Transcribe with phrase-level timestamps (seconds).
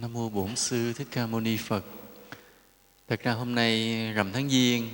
[0.00, 1.84] Nam mô Bổn sư Thích Ca Mâu Ni Phật.
[3.08, 4.88] Thật ra hôm nay rằm tháng Giêng,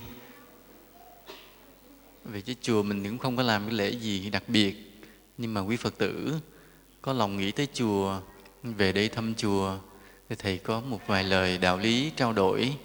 [2.24, 4.76] về cái chùa mình cũng không có làm cái lễ gì đặc biệt,
[5.38, 6.34] nhưng mà quý Phật tử
[7.02, 8.20] có lòng nghĩ tới chùa,
[8.62, 9.78] về đây thăm chùa,
[10.28, 12.76] thì thầy có một vài lời đạo lý trao đổi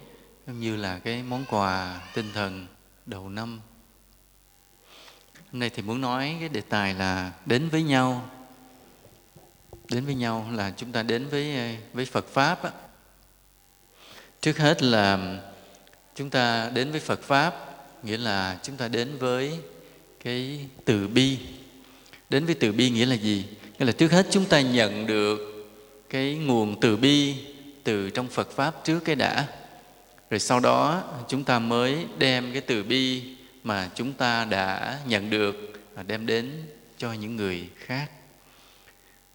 [0.46, 2.66] giống như là cái món quà tinh thần
[3.06, 3.60] đầu năm
[5.52, 8.30] hôm nay thì muốn nói cái đề tài là đến với nhau
[9.92, 12.70] đến với nhau là chúng ta đến với ờ, với Phật pháp á.
[14.40, 15.38] trước hết là
[16.14, 17.54] chúng ta đến với Phật pháp,
[18.02, 19.58] nghĩa là chúng ta đến với
[20.24, 21.38] cái từ bi.
[22.30, 23.44] Đến với từ bi nghĩa là gì?
[23.78, 25.38] Nghĩa là trước hết chúng ta nhận được
[26.10, 27.34] cái nguồn từ bi
[27.84, 29.46] từ trong Phật pháp trước cái đã.
[30.30, 33.22] Rồi sau đó chúng ta mới đem cái từ bi
[33.64, 36.50] mà chúng ta đã nhận được và đem đến
[36.98, 38.10] cho những người khác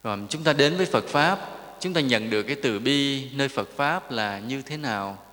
[0.07, 1.39] còn chúng ta đến với Phật Pháp,
[1.79, 5.23] chúng ta nhận được cái từ bi nơi Phật Pháp là như thế nào?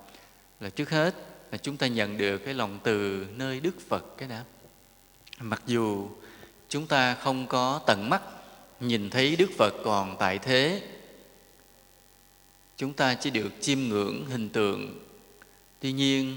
[0.60, 1.14] Là trước hết
[1.52, 4.44] là chúng ta nhận được cái lòng từ nơi Đức Phật cái đã.
[5.40, 6.08] Mặc dù
[6.68, 8.22] chúng ta không có tận mắt
[8.80, 10.82] nhìn thấy Đức Phật còn tại thế,
[12.76, 14.98] chúng ta chỉ được chiêm ngưỡng hình tượng.
[15.80, 16.36] Tuy nhiên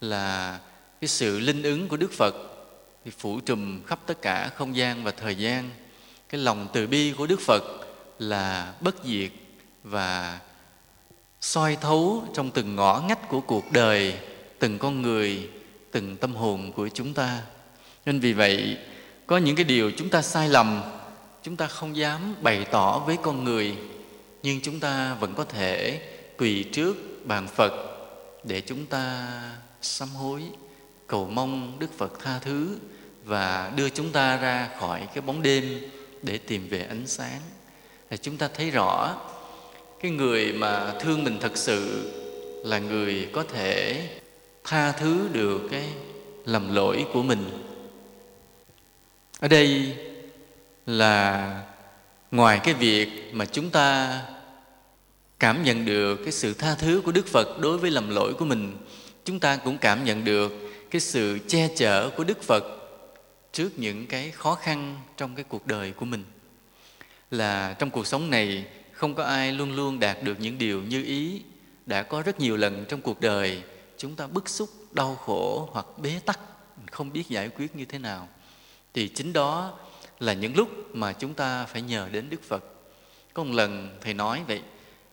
[0.00, 0.58] là
[1.00, 2.34] cái sự linh ứng của Đức Phật
[3.04, 5.70] thì phủ trùm khắp tất cả không gian và thời gian
[6.28, 7.62] cái lòng từ bi của đức phật
[8.18, 9.30] là bất diệt
[9.82, 10.40] và
[11.40, 14.14] soi thấu trong từng ngõ ngách của cuộc đời,
[14.58, 15.48] từng con người,
[15.90, 17.42] từng tâm hồn của chúng ta.
[18.06, 18.78] Nên vì vậy,
[19.26, 20.82] có những cái điều chúng ta sai lầm,
[21.42, 23.76] chúng ta không dám bày tỏ với con người,
[24.42, 26.00] nhưng chúng ta vẫn có thể
[26.38, 27.72] quỳ trước bàn phật
[28.44, 29.28] để chúng ta
[29.82, 30.42] sám hối,
[31.06, 32.78] cầu mong đức phật tha thứ
[33.24, 35.80] và đưa chúng ta ra khỏi cái bóng đêm
[36.26, 37.40] để tìm về ánh sáng.
[38.10, 39.16] Là chúng ta thấy rõ,
[40.00, 42.10] cái người mà thương mình thật sự
[42.64, 44.08] là người có thể
[44.64, 45.84] tha thứ được cái
[46.44, 47.44] lầm lỗi của mình.
[49.40, 49.96] Ở đây
[50.86, 51.62] là
[52.30, 54.20] ngoài cái việc mà chúng ta
[55.38, 58.44] cảm nhận được cái sự tha thứ của đức phật đối với lầm lỗi của
[58.44, 58.76] mình,
[59.24, 60.52] chúng ta cũng cảm nhận được
[60.90, 62.64] cái sự che chở của đức phật
[63.56, 66.24] trước những cái khó khăn trong cái cuộc đời của mình.
[67.30, 71.02] Là trong cuộc sống này, không có ai luôn luôn đạt được những điều như
[71.04, 71.42] ý
[71.86, 73.62] đã có rất nhiều lần trong cuộc đời.
[73.98, 76.40] Chúng ta bức xúc, đau khổ hoặc bế tắc
[76.90, 78.28] không biết giải quyết như thế nào.
[78.94, 79.78] Thì chính đó
[80.20, 82.64] là những lúc mà chúng ta phải nhờ đến đức phật.
[83.34, 84.62] Có một lần thầy nói vậy,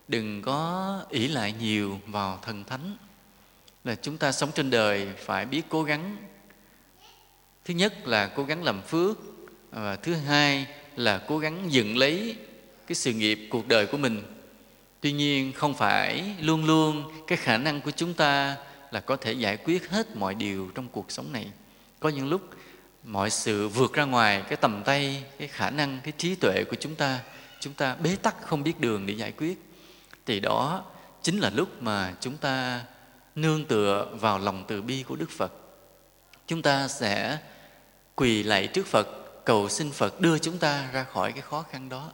[0.08, 2.96] đừng có ỷ lại nhiều vào thần thánh,
[3.84, 6.16] là chúng ta sống trên đời phải biết cố gắng
[7.64, 9.18] thứ nhất là cố gắng làm phước
[9.70, 10.66] và thứ hai
[10.96, 12.36] là cố gắng dựng lấy
[12.86, 14.22] cái sự nghiệp cuộc đời của mình.
[15.00, 18.56] Tuy nhiên không phải luôn luôn cái khả năng của chúng ta
[18.90, 21.50] là có thể giải quyết hết mọi điều trong cuộc sống này.
[22.00, 22.50] Có những lúc
[23.04, 26.76] mọi sự vượt ra ngoài cái tầm tay, cái khả năng, cái trí tuệ của
[26.80, 27.20] chúng ta
[27.60, 29.58] chúng ta bế tắc không biết đường để giải quyết.
[30.26, 30.84] Thì đó
[31.22, 32.84] chính là lúc mà chúng ta
[33.34, 35.52] nương tựa vào lòng từ bi của đức phật.
[36.46, 37.38] Chúng ta sẽ
[38.14, 39.08] quỳ lạy trước Phật,
[39.44, 42.12] cầu xin Phật đưa chúng ta ra khỏi cái khó khăn đó.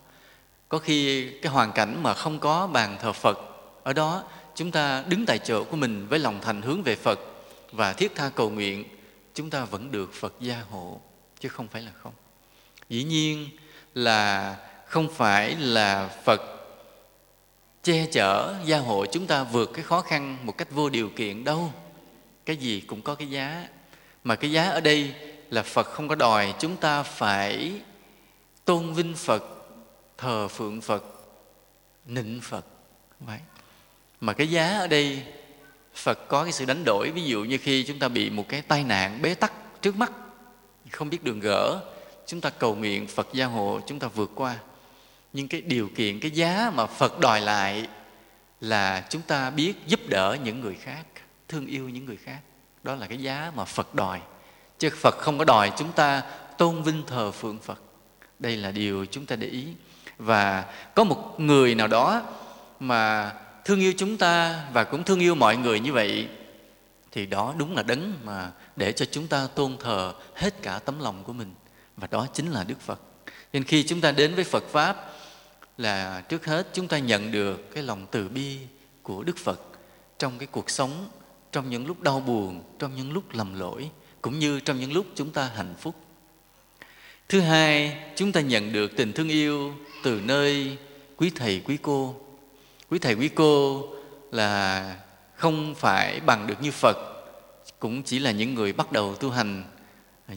[0.68, 3.38] Có khi cái hoàn cảnh mà không có bàn thờ Phật,
[3.82, 4.24] ở đó
[4.54, 7.20] chúng ta đứng tại chỗ của mình với lòng thành hướng về Phật
[7.72, 8.84] và thiết tha cầu nguyện,
[9.34, 11.00] chúng ta vẫn được Phật gia hộ,
[11.40, 12.12] chứ không phải là không.
[12.88, 13.48] Dĩ nhiên
[13.94, 14.56] là
[14.86, 16.40] không phải là Phật
[17.82, 21.44] che chở, gia hộ chúng ta vượt cái khó khăn một cách vô điều kiện
[21.44, 21.72] đâu.
[22.46, 23.68] Cái gì cũng có cái giá,
[24.24, 25.14] mà cái giá ở đây
[25.50, 27.80] là Phật không có đòi chúng ta phải
[28.64, 29.44] tôn vinh Phật,
[30.18, 31.04] thờ phượng Phật,
[32.06, 32.66] nịnh Phật.
[33.20, 33.38] Vậy.
[34.20, 35.22] Mà cái giá ở đây
[35.94, 38.62] Phật có cái sự đánh đổi Ví dụ như khi chúng ta bị một cái
[38.62, 39.52] tai nạn bế tắc
[39.82, 40.12] trước mắt
[40.90, 41.80] Không biết đường gỡ
[42.26, 44.56] Chúng ta cầu nguyện Phật gia hộ chúng ta vượt qua
[45.32, 47.88] Nhưng cái điều kiện, cái giá mà Phật đòi lại
[48.60, 51.04] Là chúng ta biết giúp đỡ những người khác
[51.48, 52.40] Thương yêu những người khác
[52.82, 54.20] Đó là cái giá mà Phật đòi
[54.80, 56.22] chứ phật không có đòi chúng ta
[56.58, 57.82] tôn vinh thờ phượng phật.
[58.38, 59.66] Đây là điều chúng ta để ý.
[60.18, 62.22] Và có một người nào đó
[62.80, 63.32] mà
[63.64, 66.28] thương yêu chúng ta và cũng thương yêu mọi người như vậy,
[67.12, 71.00] thì đó đúng là đấng mà để cho chúng ta tôn thờ hết cả tấm
[71.00, 71.54] lòng của mình.
[71.96, 73.00] Và đó chính là đức phật.
[73.52, 75.10] Nên khi chúng ta đến với phật pháp
[75.78, 78.58] là trước hết chúng ta nhận được cái lòng từ bi
[79.02, 79.60] của đức phật
[80.18, 81.08] trong cái cuộc sống,
[81.52, 83.90] trong những lúc đau buồn, trong những lúc lầm lỗi
[84.22, 85.94] cũng như trong những lúc chúng ta hạnh phúc.
[87.28, 90.76] Thứ hai, chúng ta nhận được tình thương yêu từ nơi
[91.16, 92.20] quý thầy, quý cô.
[92.90, 93.84] Quý thầy, quý cô
[94.32, 94.96] là
[95.34, 96.96] không phải bằng được như phật,
[97.78, 99.64] cũng chỉ là những người bắt đầu tu hành,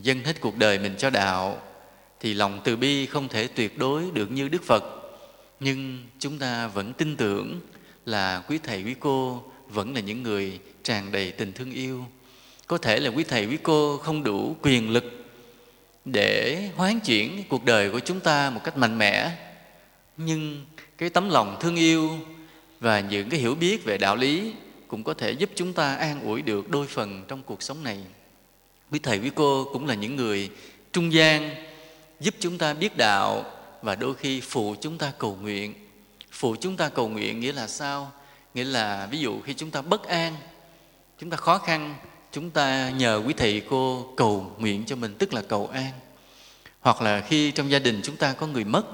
[0.01, 1.61] dâng hết cuộc đời mình cho đạo,
[2.19, 4.83] thì lòng từ bi không thể tuyệt đối được như đức phật.
[5.59, 7.59] Nhưng chúng ta vẫn tin tưởng
[8.05, 12.05] là quý thầy, quý cô vẫn là những người tràn đầy tình thương yêu
[12.67, 15.03] có thể là quý thầy, quý cô không đủ quyền lực
[16.05, 19.31] để hoán chuyển cuộc đời của chúng ta một cách mạnh mẽ.
[20.17, 20.65] Nhưng
[20.97, 22.09] cái tấm lòng thương yêu
[22.79, 24.53] và những cái hiểu biết về đạo lý
[24.87, 27.97] cũng có thể giúp chúng ta an ủi được đôi phần trong cuộc sống này.
[28.91, 30.49] Quý thầy, quý cô cũng là những người
[30.91, 31.55] trung gian
[32.19, 33.45] giúp chúng ta biết đạo
[33.81, 35.73] và đôi khi phụ chúng ta cầu nguyện.
[36.31, 38.11] Phụ chúng ta cầu nguyện nghĩa là sao?
[38.53, 40.35] Nghĩa là ví dụ khi chúng ta bất an,
[41.19, 41.95] chúng ta khó khăn
[42.33, 45.91] chúng ta nhờ quý thầy cô cầu nguyện cho mình, tức là cầu an
[46.81, 48.85] hoặc là khi trong gia đình chúng ta có người mất,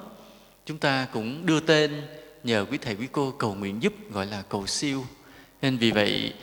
[0.66, 2.02] chúng ta cũng đưa tên
[2.44, 5.06] nhờ quý thầy quý cô cầu nguyện giúp, gọi là cầu siêu
[5.62, 6.34] nên vì vậy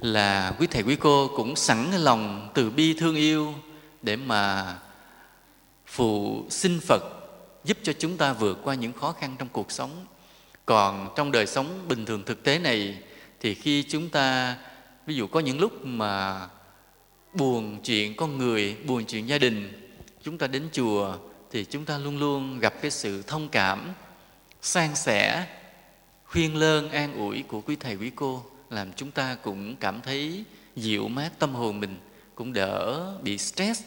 [0.00, 3.54] là quý thầy quý cô cũng sẵn lòng từ bi thương yêu
[4.02, 4.74] để mà
[5.86, 7.02] phụ xin Phật,
[7.64, 10.06] giúp cho chúng ta vượt qua những khó khăn trong cuộc sống.
[10.66, 12.98] Còn trong đời sống bình thường thực tế này,
[13.40, 14.56] thì khi chúng ta
[15.06, 16.46] ví dụ có những lúc mà
[17.34, 19.72] buồn chuyện con người, buồn chuyện gia đình,
[20.22, 21.18] chúng ta đến chùa
[21.50, 23.92] thì chúng ta luôn luôn gặp cái sự thông cảm,
[24.62, 25.46] san sẻ,
[26.24, 30.44] khuyên lơn, an ủi của quý thầy quý cô làm chúng ta cũng cảm thấy
[30.76, 31.96] dịu mát tâm hồn mình,
[32.34, 33.82] cũng đỡ bị stress,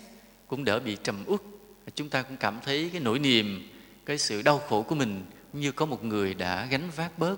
[0.47, 1.41] cũng đỡ bị trầm uất.
[1.95, 3.69] Chúng ta cũng cảm thấy cái nỗi niềm,
[4.05, 7.35] cái sự đau khổ của mình như có một người đã gánh vác bớt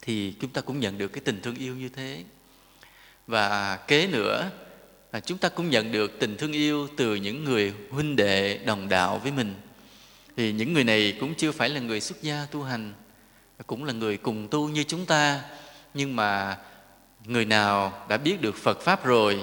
[0.00, 2.24] thì chúng ta cũng nhận được cái tình thương yêu như thế.
[3.26, 4.50] Và kế nữa
[5.12, 8.88] là chúng ta cũng nhận được tình thương yêu từ những người huynh đệ đồng
[8.88, 9.54] đạo với mình.
[10.36, 12.92] Thì những người này cũng chưa phải là người xuất gia tu hành,
[13.66, 15.40] cũng là người cùng tu như chúng ta,
[15.94, 16.56] nhưng mà
[17.24, 19.40] người nào đã biết được Phật pháp rồi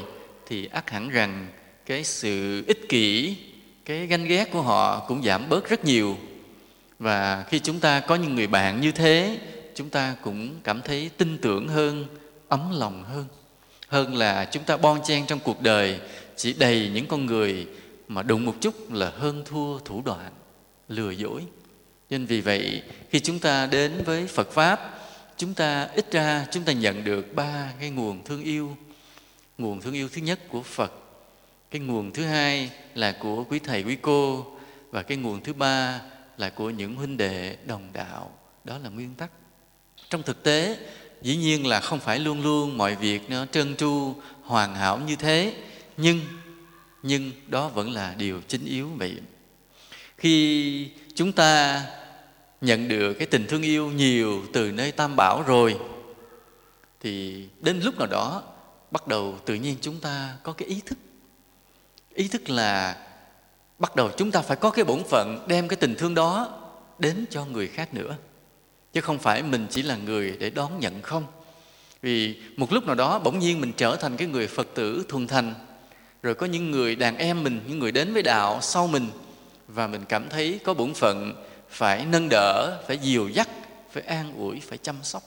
[0.47, 1.47] thì ắt hẳn rằng
[1.85, 3.37] cái sự ích kỷ,
[3.85, 6.17] cái ganh ghét của họ cũng giảm bớt rất nhiều.
[6.99, 9.37] Và khi chúng ta có những người bạn như thế,
[9.75, 12.05] chúng ta cũng cảm thấy tin tưởng hơn,
[12.47, 13.25] ấm lòng hơn
[13.91, 15.99] hơn là chúng ta bon chen trong cuộc đời,
[16.35, 17.67] chỉ đầy những con người
[18.07, 20.31] mà đụng một chút là hơn thua thủ đoạn,
[20.87, 21.41] lừa dối.
[22.09, 24.99] Nên vì vậy, khi chúng ta đến với phật pháp,
[25.37, 28.77] chúng ta ít ra chúng ta nhận được ba cái nguồn thương yêu.
[29.57, 30.93] Nguồn thương yêu thứ nhất của phật,
[31.71, 34.45] cái nguồn thứ hai là của quý thầy, quý cô,
[34.91, 36.01] và cái nguồn thứ ba
[36.37, 38.31] là của những huynh đệ đồng đạo.
[38.63, 39.31] Đó là nguyên tắc.
[40.09, 40.77] Trong thực tế
[41.21, 45.15] dĩ nhiên là không phải luôn luôn mọi việc nó trơn tru, hoàn hảo như
[45.15, 45.53] thế,
[45.97, 46.19] nhưng
[47.03, 49.15] nhưng đó vẫn là điều chính yếu vậy.
[50.17, 51.81] Khi chúng ta
[52.61, 55.77] nhận được cái tình thương yêu nhiều từ nơi tam bảo rồi,
[56.99, 58.43] thì đến lúc nào đó
[58.91, 60.97] bắt đầu tự nhiên chúng ta có cái ý thức.
[62.13, 62.97] Ý thức là
[63.79, 66.59] bắt đầu chúng ta phải có cái bổn phận đem cái tình thương đó
[66.99, 68.15] đến cho người khác nữa
[68.93, 71.25] chứ không phải mình chỉ là người để đón nhận không?
[72.01, 75.27] Vì một lúc nào đó bỗng nhiên mình trở thành cái người phật tử thuần
[75.27, 75.53] thành.
[76.23, 79.09] Rồi có những người đàn em mình, những người đến với đạo sau mình.
[79.67, 83.49] Và mình cảm thấy có bổn phận phải nâng đỡ, phải dìu dắt,
[83.91, 85.23] phải an ủi, phải chăm sóc.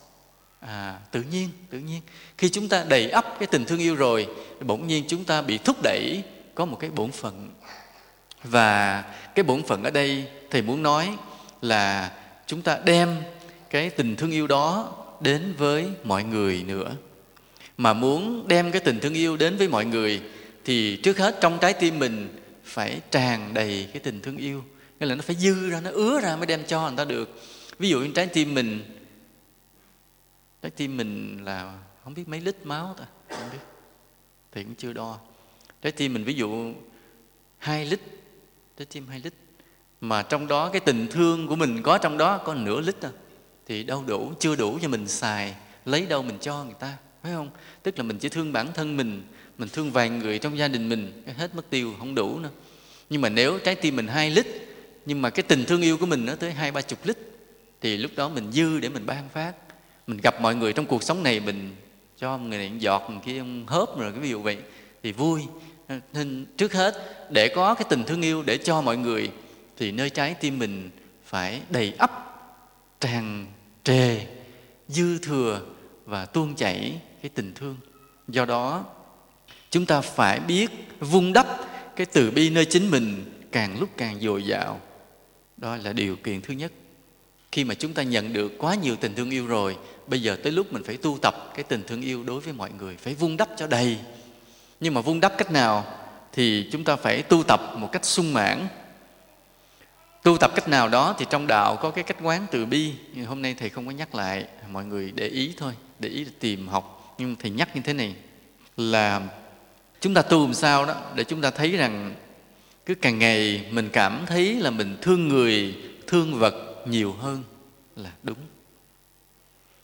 [0.60, 2.00] À tự nhiên tự nhiên.
[2.38, 4.28] Khi chúng ta đầy ắp cái tình thương yêu rồi,
[4.60, 6.22] bỗng nhiên chúng ta bị thúc đẩy
[6.54, 7.50] có một cái bổn phận.
[8.44, 9.02] Và
[9.34, 11.16] cái bổn phận ở đây, thầy muốn nói
[11.62, 12.12] là
[12.46, 13.22] chúng ta đem
[13.74, 16.96] cái tình thương yêu đó đến với mọi người nữa.
[17.76, 20.22] Mà muốn đem cái tình thương yêu đến với mọi người
[20.64, 22.28] thì trước hết trong trái tim mình
[22.64, 24.64] phải tràn đầy cái tình thương yêu.
[25.00, 27.42] Nghĩa là nó phải dư ra, nó ứa ra mới đem cho người ta được.
[27.78, 29.00] Ví dụ như trái tim mình,
[30.62, 33.58] trái tim mình là không biết mấy lít máu ta, không biết,
[34.52, 35.18] thì cũng chưa đo.
[35.82, 36.72] Trái tim mình ví dụ
[37.58, 38.00] hai lít,
[38.78, 39.32] trái tim hai lít,
[40.00, 43.12] mà trong đó cái tình thương của mình có trong đó có nửa lít thôi
[43.66, 45.54] thì đâu đủ, chưa đủ cho mình xài,
[45.84, 47.48] lấy đâu mình cho người ta, phải không?
[47.82, 49.22] Tức là mình chỉ thương bản thân mình
[49.58, 52.50] mình thương vài người trong gia đình mình hết mất tiêu, không đủ nữa.
[53.10, 54.46] Nhưng mà nếu trái tim mình hai lít,
[55.06, 57.18] nhưng mà cái tình thương yêu của mình nó tới hai ba chục lít,
[57.80, 59.52] thì lúc đó mình dư để mình ban phát.
[60.06, 61.76] Mình gặp mọi người trong cuộc sống này, mình
[62.18, 64.56] cho người này giọt, người kia hớp rồi, cái ví dụ vậy,
[65.02, 65.42] thì vui.
[66.12, 66.94] Nên trước hết,
[67.30, 69.30] để có cái tình thương yêu để cho mọi người,
[69.76, 70.90] thì nơi trái tim mình
[71.24, 72.33] phải đầy ắp
[73.04, 73.46] tràn
[73.82, 74.26] trề,
[74.88, 75.60] dư thừa
[76.04, 77.76] và tuôn chảy cái tình thương.
[78.28, 78.84] Do đó,
[79.70, 80.70] chúng ta phải biết
[81.00, 81.46] vun đắp
[81.96, 84.80] cái từ bi nơi chính mình càng lúc càng dồi dào.
[85.56, 86.72] Đó là điều kiện thứ nhất.
[87.52, 90.52] Khi mà chúng ta nhận được quá nhiều tình thương yêu rồi, bây giờ tới
[90.52, 93.36] lúc mình phải tu tập cái tình thương yêu đối với mọi người, phải vun
[93.36, 93.98] đắp cho đầy.
[94.80, 95.84] Nhưng mà vun đắp cách nào
[96.32, 98.66] thì chúng ta phải tu tập một cách sung mãn
[100.24, 102.92] tu tập cách nào đó thì trong đạo có cái cách quán từ bi.
[103.14, 106.26] Nhưng hôm nay thầy không có nhắc lại mọi người để ý thôi để ý
[106.40, 107.14] tìm học.
[107.18, 108.14] Nhưng thầy nhắc như thế này
[108.76, 109.22] là
[110.00, 112.14] chúng ta tu làm sao đó để chúng ta thấy rằng
[112.86, 115.74] cứ càng ngày mình cảm thấy là mình thương người
[116.06, 116.54] thương vật
[116.86, 117.42] nhiều hơn
[117.96, 118.38] là đúng.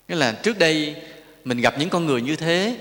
[0.09, 0.97] Nghĩa là trước đây
[1.45, 2.77] mình gặp những con người như thế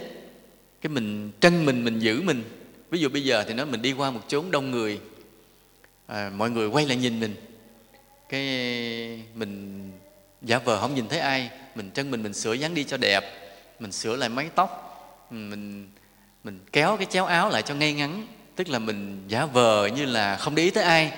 [0.82, 2.44] cái mình trân mình mình giữ mình.
[2.89, 5.00] Ví dụ bây giờ thì nói mình đi qua một chốn đông người
[6.08, 7.36] à, mọi người quay lại nhìn mình
[8.29, 8.43] cái
[9.36, 9.83] mình
[10.41, 13.24] giả vờ không nhìn thấy ai mình chân mình mình sửa dáng đi cho đẹp
[13.79, 14.86] mình sửa lại mái tóc
[15.29, 15.88] mình
[16.43, 18.27] mình kéo cái chéo áo lại cho ngay ngắn.
[18.55, 21.12] Tức là mình giả vờ như là không để ý tới ai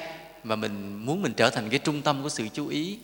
[0.43, 2.97] mà mình muốn mình trở thành cái trung tâm của sự chú ý.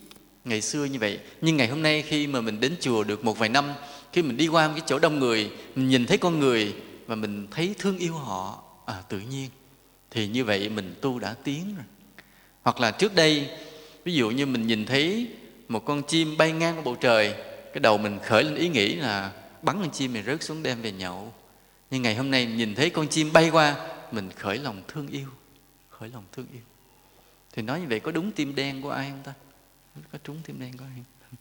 [0.44, 1.18] Ngày xưa như vậy.
[1.40, 3.72] Nhưng ngày hôm nay khi mà mình đến chùa được một vài năm
[4.12, 6.74] khi mình đi qua cái chỗ đông người mình nhìn thấy con người
[7.06, 9.50] và mình thấy thương yêu họ à, tự nhiên
[10.10, 11.84] thì như vậy mình tu đã tiến rồi.
[12.62, 13.48] Hoặc là trước đây
[14.08, 15.28] ví dụ như mình nhìn thấy
[15.68, 17.34] một con chim bay ngang qua bầu trời
[17.72, 20.82] cái đầu mình khởi lên ý nghĩ là bắn con chim này rớt xuống đem
[20.82, 21.32] về nhậu.
[21.90, 23.76] Nhưng ngày hôm nay nhìn thấy con chim bay qua
[24.12, 25.28] mình khởi lòng thương yêu
[25.90, 26.62] khởi lòng thương yêu.
[27.52, 29.32] Thì nói như vậy có đúng tim đen của ai không ta?
[30.12, 31.04] Có trúng tim đen của ai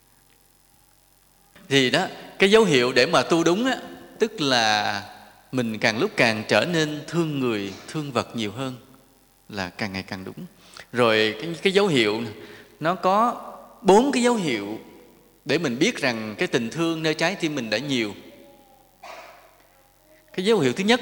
[1.69, 2.07] thì đó
[2.39, 3.77] cái dấu hiệu để mà tu đúng á
[4.19, 5.03] tức là
[5.51, 8.75] mình càng lúc càng trở nên thương người thương vật nhiều hơn
[9.49, 10.45] là càng ngày càng đúng.
[10.91, 12.21] Rồi cái, cái dấu hiệu
[12.79, 13.41] nó có
[13.81, 14.79] bốn cái dấu hiệu
[15.45, 18.13] để mình biết rằng cái tình thương nơi trái tim mình đã nhiều.
[20.33, 21.01] Cái dấu hiệu thứ nhất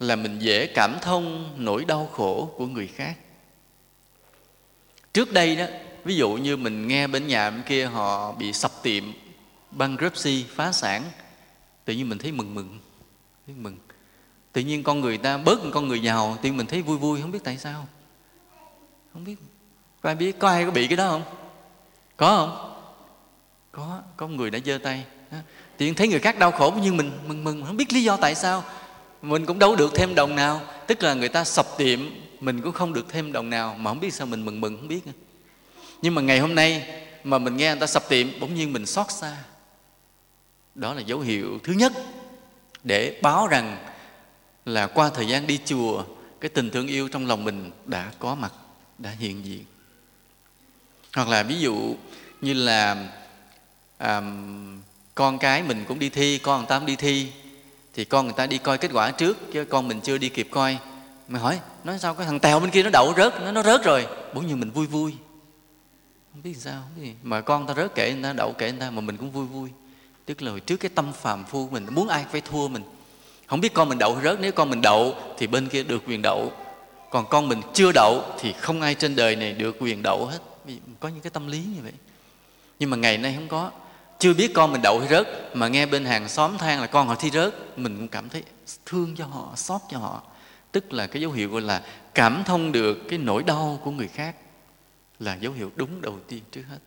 [0.00, 3.16] là mình dễ cảm thông nỗi đau khổ của người khác.
[5.12, 5.66] Trước đây đó,
[6.04, 9.04] ví dụ như mình nghe bên nhà bên kia họ bị sập tiệm
[9.70, 11.02] bankruptcy phá sản,
[11.84, 12.78] tự nhiên mình thấy mừng mừng,
[13.46, 13.76] thấy mừng.
[14.52, 17.20] Tự nhiên con người ta bớt con người giàu, tự nhiên mình thấy vui vui,
[17.20, 17.88] không biết tại sao.
[19.12, 19.36] Không biết
[20.02, 21.22] có ai biết, có ai có bị cái đó không?
[22.16, 22.74] Có không?
[23.72, 25.04] Có có người đã giơ tay.
[25.76, 28.16] Tự nhiên thấy người khác đau khổ nhưng mình mừng mừng không biết lý do
[28.16, 28.64] tại sao.
[29.22, 30.60] Mình cũng đâu được thêm đồng nào.
[30.86, 32.00] Tức là người ta sập tiệm,
[32.40, 33.74] mình cũng không được thêm đồng nào.
[33.78, 35.00] Mà không biết sao mình mừng mừng, không biết
[36.02, 36.86] nhưng mà ngày hôm nay
[37.24, 39.36] mà mình nghe người ta sập tiệm, bỗng nhiên mình xót xa.
[40.74, 41.92] Đó là dấu hiệu thứ nhất
[42.84, 43.84] để báo rằng
[44.64, 46.04] là qua thời gian đi chùa,
[46.40, 48.52] cái tình thương yêu trong lòng mình đã có mặt,
[48.98, 49.64] đã hiện diện
[51.14, 51.96] hoặc là ví dụ
[52.40, 53.08] như là
[53.98, 54.22] à,
[55.14, 57.26] con cái mình cũng đi thi con người ta cũng đi thi
[57.94, 60.48] thì con người ta đi coi kết quả trước chứ con mình chưa đi kịp
[60.50, 60.78] coi.
[61.28, 63.84] Mày hỏi nói sao cái thằng tèo bên kia nó đậu rớt nó nó rớt
[63.84, 64.06] rồi?
[64.34, 65.14] Bỗng nhiên mình vui vui.
[66.32, 67.08] Không biết sao không biết.
[67.08, 67.14] Gì.
[67.22, 69.46] mà con ta rớt kệ người ta đậu kệ người ta mà mình cũng vui
[69.46, 69.70] vui.
[70.26, 72.82] Tức là hồi trước cái tâm phàm phu mình muốn ai phải thua mình?
[73.46, 76.02] Không biết con mình đậu hay rớt nếu con mình đậu thì bên kia được
[76.06, 76.52] quyền đậu.
[77.10, 80.38] Còn con mình chưa đậu thì không ai trên đời này được quyền đậu hết
[80.68, 81.92] vì có những cái tâm lý như vậy.
[82.78, 83.70] Nhưng mà ngày nay không có.
[84.18, 87.08] Chưa biết con mình đậu hay rớt, mà nghe bên hàng xóm than là con
[87.08, 88.42] họ thi rớt, mình cũng cảm thấy
[88.86, 90.22] thương cho họ, xót cho họ.
[90.72, 91.82] Tức là cái dấu hiệu gọi là
[92.14, 94.36] cảm thông được cái nỗi đau của người khác
[95.18, 96.78] là dấu hiệu đúng đầu tiên trước hết.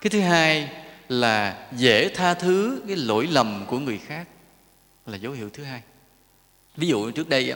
[0.00, 0.70] Cái thứ hai
[1.08, 4.28] là dễ tha thứ cái lỗi lầm của người khác
[5.06, 5.82] là dấu hiệu thứ hai.
[6.76, 7.54] Ví dụ trước đây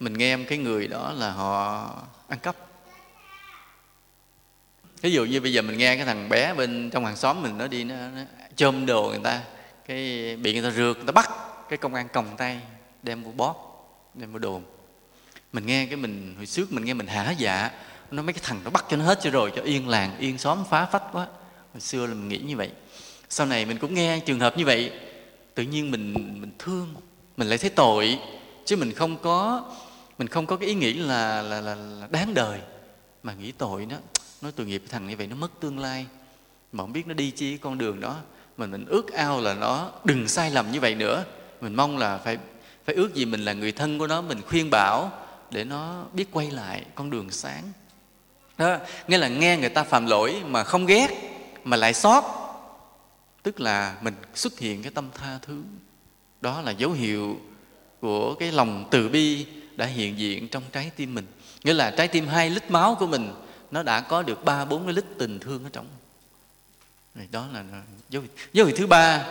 [0.00, 1.90] mình nghe em cái người đó là họ
[2.28, 2.56] ăn cắp
[5.02, 7.58] ví dụ như bây giờ mình nghe cái thằng bé bên trong hàng xóm mình
[7.58, 8.20] nó đi nó, nó
[8.56, 9.40] chôm đồ người ta
[9.86, 11.30] cái bị người ta rượt người ta bắt
[11.68, 12.60] cái công an còng tay
[13.02, 13.62] đem vô bóp
[14.14, 14.62] đem vô đồn.
[15.52, 17.70] Mình nghe cái mình hồi trước mình nghe mình hả dạ
[18.10, 20.38] nó mấy cái thằng nó bắt cho nó hết cho rồi cho yên làng yên
[20.38, 21.26] xóm phá phách quá.
[21.72, 22.70] Hồi xưa là mình nghĩ như vậy.
[23.28, 24.92] Sau này mình cũng nghe trường hợp như vậy
[25.54, 26.94] tự nhiên mình mình thương
[27.36, 28.18] mình lại thấy tội
[28.64, 29.64] chứ mình không có
[30.18, 32.60] mình không có cái ý nghĩ là là, là, là đáng đời.
[33.22, 33.96] Mà nghĩ tội nó
[34.42, 36.06] nói tội nghiệp thằng như vậy nó mất tương lai.
[36.72, 38.16] Mà không biết nó đi chi con đường đó.
[38.56, 41.24] Mình mình ước ao là nó đừng sai lầm như vậy nữa.
[41.60, 42.38] Mình mong là phải
[42.84, 45.12] phải ước gì mình là người thân của nó, mình khuyên bảo
[45.50, 47.72] để nó biết quay lại con đường sáng.
[48.58, 48.76] Đó,
[49.08, 51.08] nghĩa là nghe người ta phạm lỗi mà không ghét,
[51.64, 52.24] mà lại xót.
[53.42, 55.62] Tức là mình xuất hiện cái tâm tha thứ.
[56.40, 57.40] Đó là dấu hiệu
[58.00, 61.26] của cái lòng từ bi đã hiện diện trong trái tim mình.
[61.64, 63.32] Nghĩa là trái tim hai lít máu của mình
[63.70, 65.86] nó đã có được ba bốn cái lít tình thương ở trong.
[67.30, 67.64] Đó là
[68.08, 69.26] dấu hiệu, dấu hiệu thứ ba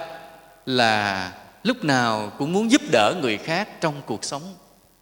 [0.66, 1.32] là
[1.64, 4.56] lúc nào cũng muốn giúp đỡ người khác trong cuộc sống.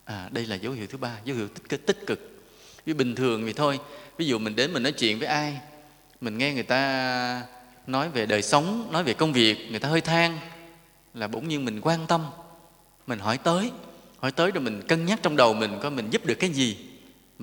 [0.06, 2.44] À, đây là dấu hiệu thứ ba dấu hiệu tích cực tích cực.
[2.86, 3.80] Vì bình thường thì thôi.
[4.18, 5.60] Ví dụ mình đến mình nói chuyện với ai
[6.22, 7.44] mình nghe người ta
[7.88, 10.40] nói về đời sống nói về công việc người ta hơi than
[11.14, 12.26] là bỗng nhiên mình quan tâm.
[13.08, 13.72] Mình hỏi tới
[14.20, 16.78] hỏi tới rồi mình cân nhắc trong đầu mình có mình giúp được cái gì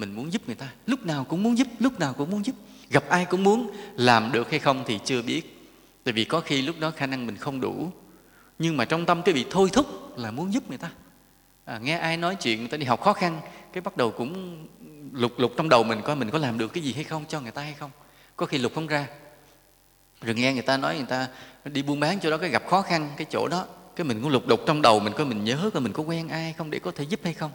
[0.01, 0.69] mình muốn giúp người ta.
[0.87, 2.55] Lúc nào cũng muốn giúp lúc nào cũng muốn giúp.
[2.91, 5.69] Gặp ai cũng muốn làm được hay không thì chưa biết.
[6.05, 7.93] Tại vì có khi lúc đó khả năng mình không đủ.
[8.59, 10.91] Nhưng mà trong tâm cái bị thôi thúc là muốn giúp người ta.
[11.65, 13.41] À, nghe ai nói chuyện người ta đi học khó khăn
[13.73, 14.59] cái bắt đầu cũng
[15.13, 17.41] lục lục trong đầu mình coi mình có làm được cái gì hay không cho
[17.41, 17.91] người ta hay không.
[18.37, 19.07] Có khi lục không ra.
[20.23, 21.29] Rồi nghe người ta nói người ta
[21.65, 23.67] đi buôn bán chỗ đó cái gặp khó khăn cái chỗ đó
[23.97, 26.29] cái mình cũng lục đục trong đầu mình coi mình nhớ coi mình có quen
[26.29, 27.51] ai không để có thể giúp hay không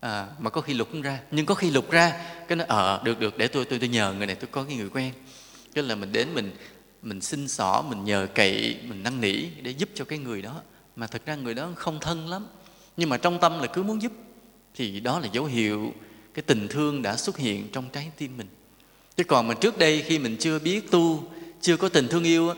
[0.00, 1.20] à, mà có khi lục không ra.
[1.30, 2.12] Nhưng có khi lục ra
[2.48, 4.64] cái nó ờ à, được được để tôi tôi tôi nhờ người này tôi có
[4.64, 5.12] cái người quen.
[5.74, 6.52] Cái là mình đến mình
[7.02, 10.60] mình xin xỏ mình nhờ cậy mình năn nỉ để giúp cho cái người đó.
[10.96, 12.46] Mà thật ra người đó không thân lắm.
[12.96, 14.12] Nhưng mà trong tâm là cứ muốn giúp
[14.74, 15.92] thì đó là dấu hiệu
[16.34, 18.48] cái tình thương đã xuất hiện trong trái tim mình.
[19.16, 21.24] Chứ còn mà trước đây khi mình chưa biết tu
[21.60, 22.54] chưa có tình thương yêu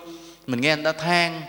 [0.47, 1.43] mình nghe anh ta than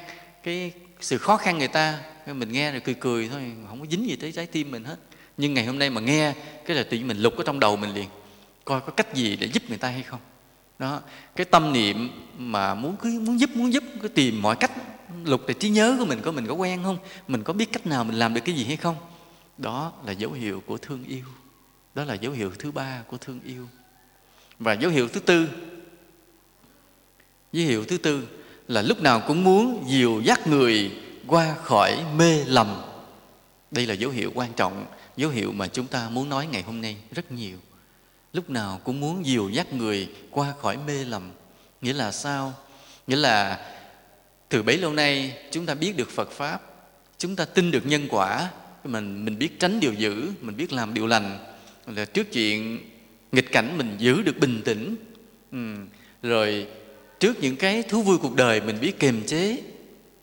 [0.43, 0.71] cái
[1.01, 4.15] sự khó khăn người ta mình nghe rồi cười cười thôi không có dính gì
[4.15, 4.95] tới trái tim mình hết
[5.37, 6.33] nhưng ngày hôm nay mà nghe
[6.65, 8.09] cái là tự nhiên mình lục ở trong đầu mình liền,
[8.65, 10.19] coi có cách gì để giúp người ta hay không?
[10.79, 11.01] Đó,
[11.35, 14.71] cái tâm niệm mà muốn cứ, muốn giúp muốn giúp, cứ tìm mọi cách
[15.25, 16.97] lục để trí nhớ của mình có mình có quen không?
[17.27, 18.95] Mình có biết cách nào mình làm được cái gì hay không?
[19.57, 21.25] Đó là dấu hiệu của thương yêu.
[21.95, 23.67] Đó là dấu hiệu thứ ba của thương yêu.
[24.59, 25.49] Và dấu hiệu thứ tư,
[27.53, 28.27] dấu hiệu thứ tư
[28.67, 30.91] là lúc nào cũng muốn dìu dắt người
[31.27, 32.81] qua khỏi mê lầm.
[33.71, 34.85] Đây là dấu hiệu quan trọng
[35.17, 37.57] dấu hiệu mà chúng ta muốn nói ngày hôm nay rất nhiều.
[38.33, 41.31] Lúc nào cũng muốn dìu dắt người qua khỏi mê lầm.
[41.81, 42.53] Nghĩa là sao?
[43.07, 43.65] Nghĩa là
[44.49, 46.61] từ bấy lâu nay chúng ta biết được phật pháp,
[47.17, 48.49] chúng ta tin được nhân quả,
[48.83, 51.39] mình mình biết tránh điều dữ, mình biết làm điều lành.
[51.87, 52.79] Là trước chuyện
[53.31, 54.95] nghịch cảnh mình giữ được bình tĩnh.
[55.51, 55.75] Ừ.
[56.21, 56.67] rồi
[57.19, 59.57] trước những cái thú vui cuộc đời mình biết kiềm chế,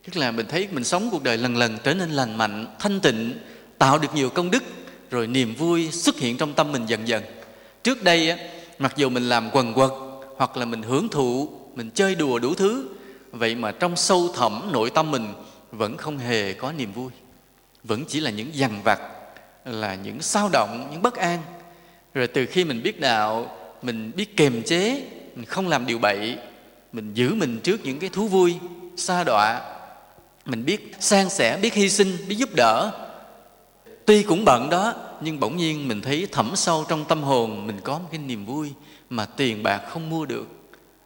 [0.04, 3.00] tức là mình thấy mình sống cuộc đời lần lần trở nên lành mạnh, thanh
[3.00, 3.38] tịnh,
[3.78, 4.62] tạo được nhiều công đức
[5.10, 7.22] rồi niềm vui xuất hiện trong tâm mình dần dần.
[7.82, 8.38] Trước đây
[8.78, 9.90] mặc dù mình làm quần quật
[10.36, 12.88] hoặc là mình hưởng thụ, mình chơi đùa đủ thứ,
[13.30, 15.34] vậy mà trong sâu thẳm nội tâm mình
[15.72, 17.10] vẫn không hề có niềm vui.
[17.84, 19.00] Vẫn chỉ là những dằn vặt,
[19.64, 21.42] là những sao động, những bất an.
[22.14, 25.02] Rồi từ khi mình biết đạo, mình biết kềm chế,
[25.34, 26.36] mình không làm điều bậy,
[26.92, 28.54] mình giữ mình trước những cái thú vui
[28.96, 29.60] xa đọa,
[30.44, 32.92] mình biết san sẻ, biết hy sinh, biết giúp đỡ
[34.06, 37.80] tuy cũng bận đó, nhưng bỗng nhiên mình thấy thẳm sâu trong tâm hồn mình
[37.84, 38.72] có một cái niềm vui
[39.10, 40.46] mà tiền bạc không mua được.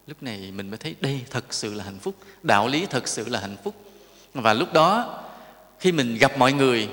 [0.06, 3.28] Lúc này mình mới thấy đây thật sự là hạnh phúc, đạo lý thật sự
[3.28, 3.74] là hạnh phúc.
[4.34, 5.20] Và lúc đó,
[5.80, 6.88] khi mình gặp mọi người,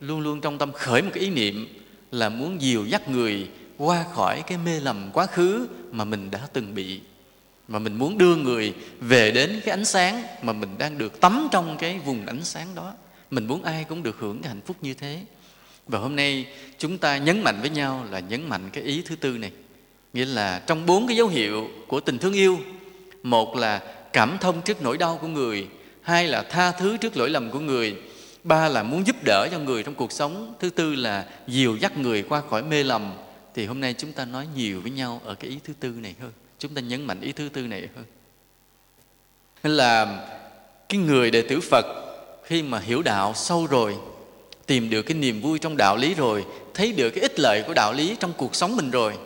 [0.00, 1.66] luôn luôn trong tâm khởi một cái ý niệm
[2.10, 6.40] là muốn dìu dắt người qua khỏi cái mê lầm quá khứ mà mình đã
[6.52, 7.00] từng bị.
[7.68, 11.48] Mà mình muốn đưa người về đến cái ánh sáng mà mình đang được tắm
[11.50, 12.92] trong cái vùng ánh sáng đó
[13.30, 15.20] mình muốn ai cũng được hưởng cái hạnh phúc như thế.
[15.86, 16.46] Và hôm nay
[16.78, 19.52] chúng ta nhấn mạnh với nhau là nhấn mạnh cái ý thứ tư này.
[20.12, 22.58] Nghĩa là trong bốn cái dấu hiệu của tình thương yêu,
[23.22, 23.78] một là
[24.12, 25.66] cảm thông trước nỗi đau của người,
[26.02, 27.96] hai là tha thứ trước lỗi lầm của người,
[28.44, 31.98] ba là muốn giúp đỡ cho người trong cuộc sống, thứ tư là dìu dắt
[31.98, 33.12] người qua khỏi mê lầm.
[33.54, 36.14] Thì hôm nay chúng ta nói nhiều với nhau ở cái ý thứ tư này
[36.20, 36.32] hơn.
[36.58, 38.04] Chúng ta nhấn mạnh ý thứ tư này hơn.
[39.62, 40.26] Nên là
[40.88, 42.09] cái người đệ tử phật
[42.50, 43.96] khi mà hiểu đạo sâu rồi,
[44.66, 47.74] tìm được cái niềm vui trong đạo lý rồi, thấy được cái ích lợi của
[47.74, 49.18] đạo lý trong cuộc sống mình rồi,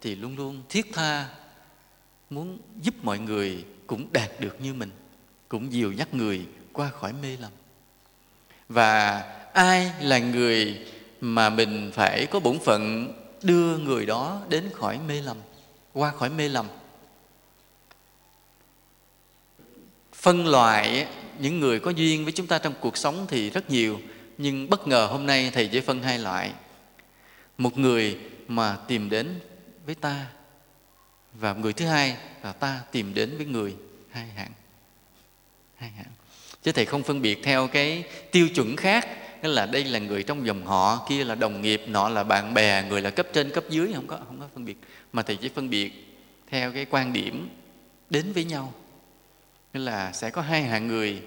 [0.00, 1.28] thì luôn luôn thiết tha
[2.30, 4.90] muốn giúp mọi người cũng đạt được như mình,
[5.48, 7.50] cũng dìu dắt người qua khỏi mê lầm.
[8.68, 9.20] Và
[9.52, 10.86] ai là người
[11.20, 15.36] mà mình phải có bổn phận đưa người đó đến khỏi mê lầm,
[15.92, 16.66] qua khỏi mê lầm?
[20.12, 21.06] Phân loại
[21.40, 24.00] những người có duyên với chúng ta trong cuộc sống thì rất nhiều,
[24.38, 26.52] nhưng bất ngờ hôm nay thầy chỉ phân hai loại.
[27.58, 28.18] Một người
[28.48, 29.40] mà tìm đến
[29.86, 30.26] với ta,
[31.32, 33.76] và người thứ hai là ta tìm đến với người
[34.10, 34.52] hai hạng.
[35.76, 36.12] Hai hạng.
[36.62, 39.08] Chứ thầy không phân biệt theo cái tiêu chuẩn khác
[39.42, 42.54] nghĩa là đây là người trong dòng họ, kia là đồng nghiệp, nọ là bạn
[42.54, 44.76] bè, người là cấp trên, cấp dưới, không có không có phân biệt.
[45.12, 45.92] Mà thầy chỉ phân biệt
[46.50, 47.48] theo cái quan điểm
[48.10, 48.72] đến với nhau
[49.76, 51.22] nghĩa là sẽ có hai hạng người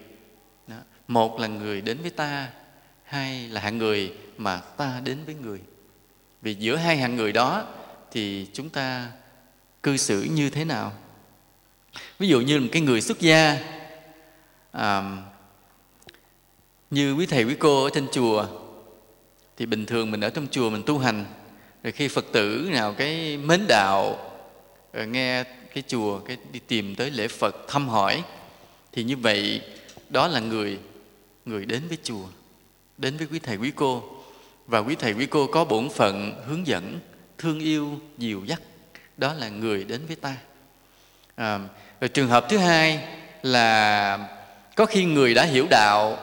[0.68, 0.76] đó.
[1.08, 2.50] một là người đến với ta
[3.04, 5.60] hai là hạng người mà ta đến với người
[6.42, 7.66] vì giữa hai hạng người đó
[8.12, 9.12] thì chúng ta
[9.84, 10.94] cư xử như thế nào
[12.20, 13.58] ví dụ như một cái người xuất gia
[14.72, 15.18] à,
[16.90, 18.46] như quý thầy quý cô ở trên chùa
[19.58, 21.26] thì bình thường mình ở trong chùa mình tu hành
[21.84, 24.32] rồi khi phật tử nào cái mến đạo
[24.94, 28.24] rồi nghe cái cái chùa cái đi tìm tới lễ phật thăm hỏi
[29.00, 29.62] thì như vậy
[30.10, 30.80] đó là người
[31.46, 32.26] người đến với chùa
[32.98, 34.04] đến với quý thầy quý cô.
[34.68, 37.00] Và quý thầy quý cô có bổn phận hướng dẫn
[37.38, 38.62] thương yêu dìu dắt
[39.18, 40.36] đó là người đến với ta.
[41.36, 41.60] À,
[42.02, 43.00] rồi trường hợp thứ hai
[43.44, 44.30] là
[44.76, 46.18] có khi người đã hiểu đạo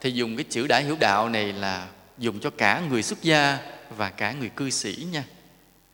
[0.00, 1.88] thì dùng cái chữ đã hiểu đạo này là
[2.18, 3.58] dùng cho cả người xuất gia
[3.96, 5.24] và cả người cư sĩ nha.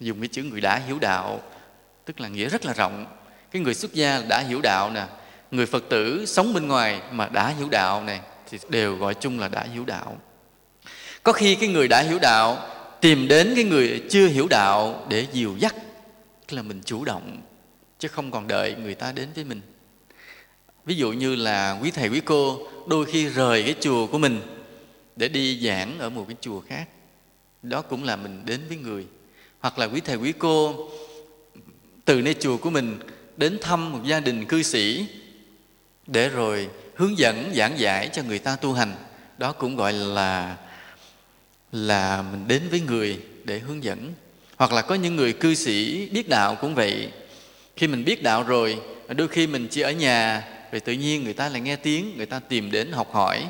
[0.00, 1.42] Dùng cái chữ người đã hiểu đạo
[2.04, 3.06] tức là nghĩa rất là rộng.
[3.50, 5.06] Cái người xuất gia đã hiểu đạo nè
[5.54, 9.38] người phật tử sống bên ngoài mà đã hiểu đạo này thì đều gọi chung
[9.38, 10.16] là đã hiểu đạo.
[11.22, 12.68] Có khi cái người đã hiểu đạo
[13.00, 15.74] tìm đến cái người chưa hiểu đạo để dìu dắt,
[16.46, 17.40] tức là mình chủ động,
[17.98, 19.60] chứ không còn đợi người ta đến với mình.
[20.84, 24.40] Ví dụ như là quý thầy quý cô đôi khi rời cái chùa của mình
[25.16, 26.88] để đi giảng ở một cái chùa khác.
[27.62, 29.06] Đó cũng là mình đến với người.
[29.60, 30.88] Hoặc là quý thầy quý cô
[32.04, 32.98] từ nơi chùa của mình
[33.36, 35.06] đến thăm một gia đình cư sĩ
[36.06, 38.94] để rồi hướng dẫn, giảng giải cho người ta tu hành.
[39.38, 40.56] Đó cũng gọi là
[41.72, 44.12] là mình đến với người để hướng dẫn.
[44.56, 47.08] Hoặc là có những người cư sĩ biết đạo cũng vậy.
[47.76, 51.32] Khi mình biết đạo rồi, đôi khi mình chỉ ở nhà, rồi tự nhiên người
[51.32, 53.46] ta lại nghe tiếng, người ta tìm đến học hỏi.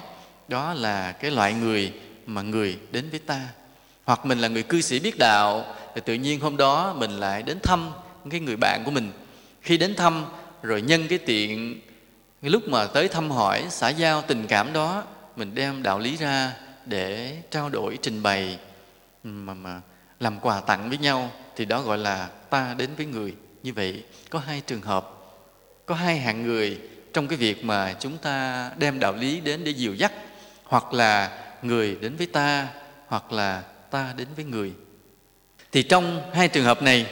[0.48, 1.92] Đó là cái loại người
[2.26, 3.40] mà người đến với ta.
[4.04, 7.42] Hoặc mình là người cư sĩ biết đạo thì tự nhiên hôm đó mình lại
[7.42, 7.90] đến thăm
[8.30, 9.12] cái người bạn của mình.
[9.62, 10.24] Khi đến thăm,
[10.62, 11.80] rồi nhân cái tiện
[12.50, 15.04] lúc mà tới thăm hỏi xã giao tình cảm đó
[15.36, 16.52] mình đem đạo lý ra
[16.86, 18.58] để trao đổi trình bày
[19.24, 19.80] mà, mà
[20.20, 23.34] làm quà tặng với nhau thì đó gọi là ta đến với người.
[23.62, 25.10] Như vậy có hai trường hợp.
[25.86, 26.80] Có hai hạng người
[27.12, 30.12] trong cái việc mà chúng ta đem đạo lý đến để dìu dắt
[30.64, 32.68] hoặc là người đến với ta
[33.06, 34.72] hoặc là ta đến với người.
[35.72, 37.06] Thì trong hai trường hợp này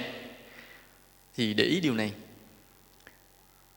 [1.36, 2.12] thì để ý điều này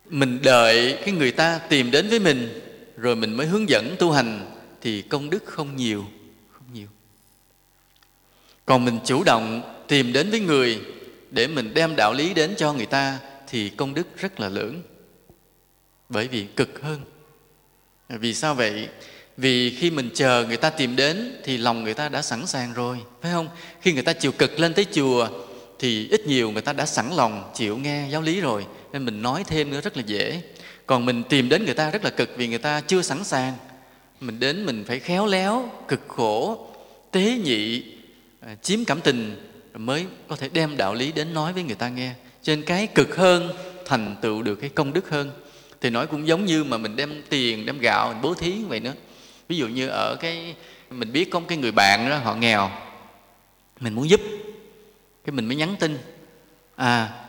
[0.09, 2.61] mình đợi cái người ta tìm đến với mình,
[2.97, 6.05] rồi mình mới hướng dẫn tu hành, thì công đức không nhiều
[6.51, 6.87] không nhiều.
[8.65, 10.81] Còn mình chủ động tìm đến với người
[11.31, 14.81] để mình đem đạo lý đến cho người ta, thì công đức rất là lớn.
[16.09, 17.01] Bởi vì cực hơn.
[18.09, 18.87] Vì sao vậy?
[19.37, 22.73] Vì khi mình chờ người ta tìm đến, thì lòng người ta đã sẵn sàng
[22.73, 23.49] rồi, phải không?
[23.81, 25.27] Khi người ta chịu cực lên tới chùa,
[25.79, 28.65] thì ít nhiều người ta đã sẵn lòng chịu nghe giáo lý rồi
[28.95, 30.41] nên mình nói thêm nữa rất là dễ.
[30.85, 33.53] Còn mình tìm đến người ta rất là cực vì người ta chưa sẵn sàng.
[34.21, 36.67] Mình đến mình phải khéo léo, cực khổ,
[37.11, 37.83] tế nhị
[38.39, 41.89] à, chiếm cảm tình mới có thể đem đạo lý đến nói với người ta
[41.89, 42.13] nghe.
[42.43, 43.49] Trên cái cực hơn
[43.85, 45.31] thành tựu được, cái công đức hơn.
[45.81, 48.79] Thì nói cũng giống như mà mình đem tiền, đem gạo, mình bố thí vậy
[48.79, 48.93] nữa.
[49.47, 50.55] Ví dụ như ở cái,
[50.89, 52.71] mình biết có một cái người bạn đó, họ nghèo.
[53.79, 54.21] Mình muốn giúp.
[55.25, 55.97] Cái mình mới nhắn tin.
[56.75, 57.24] À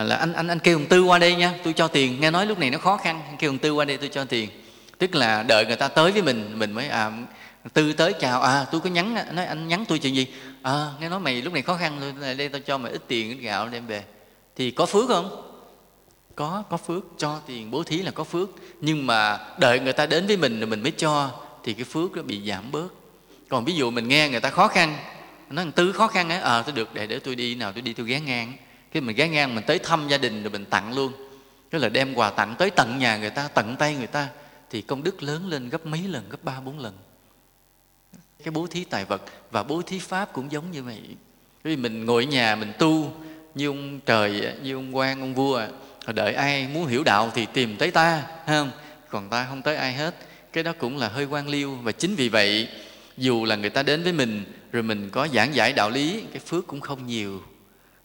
[0.00, 2.20] À, là anh anh anh kêu thằng tư qua đây nha tôi cho tiền.
[2.20, 4.24] Nghe nói lúc này nó khó khăn anh kêu thằng tư qua đây tôi cho
[4.24, 4.50] tiền.
[4.98, 7.12] Tức là đợi người ta tới với mình mình mới à
[7.72, 10.26] tư tới chào à tôi có nhắn nói anh nhắn tôi chuyện gì?
[10.62, 13.30] À nghe nói mày lúc này khó khăn tôi đây tao cho mày ít tiền
[13.30, 14.04] ít gạo đem về.
[14.56, 15.52] Thì có phước không?
[16.34, 18.50] Có có phước cho tiền bố thí là có phước.
[18.80, 21.30] Nhưng mà đợi người ta đến với mình rồi mình mới cho
[21.64, 22.88] thì cái phước nó bị giảm bớt.
[23.48, 24.96] Còn ví dụ mình nghe người ta khó khăn
[25.50, 27.72] nói thằng tư khó khăn ấy ờ à, tôi được để để tôi đi nào
[27.72, 28.52] tôi đi tôi ghé ngang
[28.90, 31.12] khi mình ghé ngang mình tới thăm gia đình rồi mình tặng luôn.
[31.70, 34.28] Tức là đem quà tặng tới tận nhà người ta, tận tay người ta.
[34.70, 36.94] Thì công đức lớn lên gấp mấy lần, gấp ba, bốn lần.
[38.44, 41.00] Cái bố thí tài vật và bố thí pháp cũng giống như vậy.
[41.62, 43.12] Vì mình ngồi ở nhà, mình tu,
[43.54, 45.58] như ông trời, như ông quan, ông vua
[46.06, 48.70] rồi đợi ai muốn hiểu đạo thì tìm tới ta không?
[49.08, 50.14] Còn ta không tới ai hết.
[50.52, 51.74] Cái đó cũng là hơi quan liêu.
[51.82, 52.68] Và chính vì vậy,
[53.16, 56.40] dù là người ta đến với mình, rồi mình có giảng giải đạo lý, cái
[56.46, 57.42] phước cũng không nhiều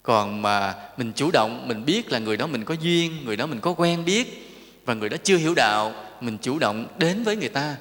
[0.05, 3.45] còn mà mình chủ động, mình biết là người đó mình có duyên, người đó
[3.45, 4.51] mình có quen biết,
[4.85, 7.75] và người đó chưa hiểu đạo, mình chủ động đến với người ta.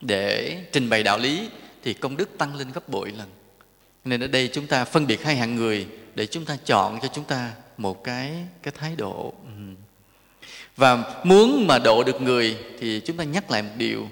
[0.00, 1.48] Để trình bày đạo lý
[1.84, 3.28] thì công đức tăng lên gấp bội lần.
[4.04, 7.08] Nên ở đây chúng ta phân biệt hai hạng người để chúng ta chọn cho
[7.14, 9.34] chúng ta một cái cái thái độ.
[10.76, 14.08] Và muốn mà độ được người thì chúng ta nhắc lại một điều.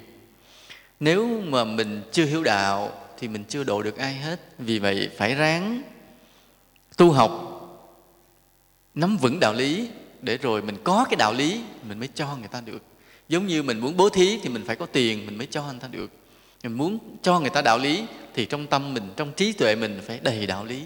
[1.00, 4.40] Nếu mà mình chưa hiểu đạo thì mình chưa độ được ai hết.
[4.58, 5.82] Vì vậy phải ráng
[6.96, 7.42] tu học,
[8.94, 9.88] nắm vững đạo lý,
[10.22, 12.82] để rồi mình có cái đạo lý, mình mới cho người ta được.
[13.28, 15.80] Giống như mình muốn bố thí thì mình phải có tiền, mình mới cho người
[15.80, 16.11] ta được.
[16.62, 18.04] Mình muốn cho người ta đạo lý
[18.35, 20.82] thì trong tâm mình, trong trí tuệ mình phải đầy đạo lý.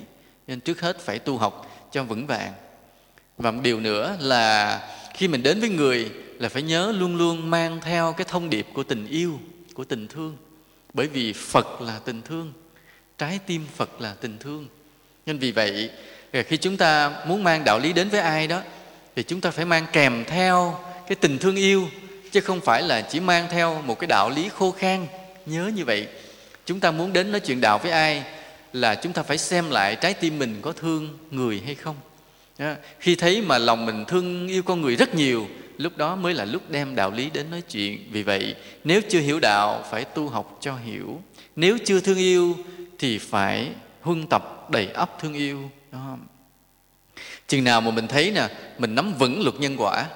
[0.47, 2.53] Nên trước hết phải tu học cho vững vàng.
[3.39, 4.81] Và một điều nữa là
[5.15, 8.67] khi mình đến với người là phải nhớ luôn luôn mang theo cái thông điệp
[8.75, 9.39] của tình yêu,
[9.75, 10.37] của tình thương.
[10.95, 12.53] Bởi vì phật là tình thương,
[13.19, 14.69] trái tim phật là tình thương
[15.31, 15.91] nên vì vậy
[16.33, 18.63] ờ, khi chúng ta muốn mang đạo lý đến với ai đó,
[19.17, 21.89] thì chúng ta phải mang kèm theo cái tình thương yêu,
[22.31, 25.07] chứ không phải là chỉ mang theo một cái đạo lý khô khan.
[25.47, 26.07] Nhớ như vậy,
[26.67, 28.25] chúng ta muốn đến nói chuyện đạo với ai
[28.73, 31.97] là chúng ta phải xem lại trái tim mình có thương người hay không.
[32.99, 35.47] Khi thấy mà lòng mình thương yêu con người rất nhiều,
[35.79, 38.09] lúc đó mới là lúc đem đạo lý đến nói chuyện.
[38.13, 41.21] Vì vậy, nếu chưa hiểu đạo, phải tu học cho hiểu.
[41.57, 42.57] Nếu chưa thương yêu,
[42.99, 43.69] thì phải
[44.03, 45.71] huân tập đầy ắp thương yêu.
[45.93, 46.17] Đó.
[47.47, 50.07] chừng nào mà mình thấy nè, mình nắm vững luật nhân quả,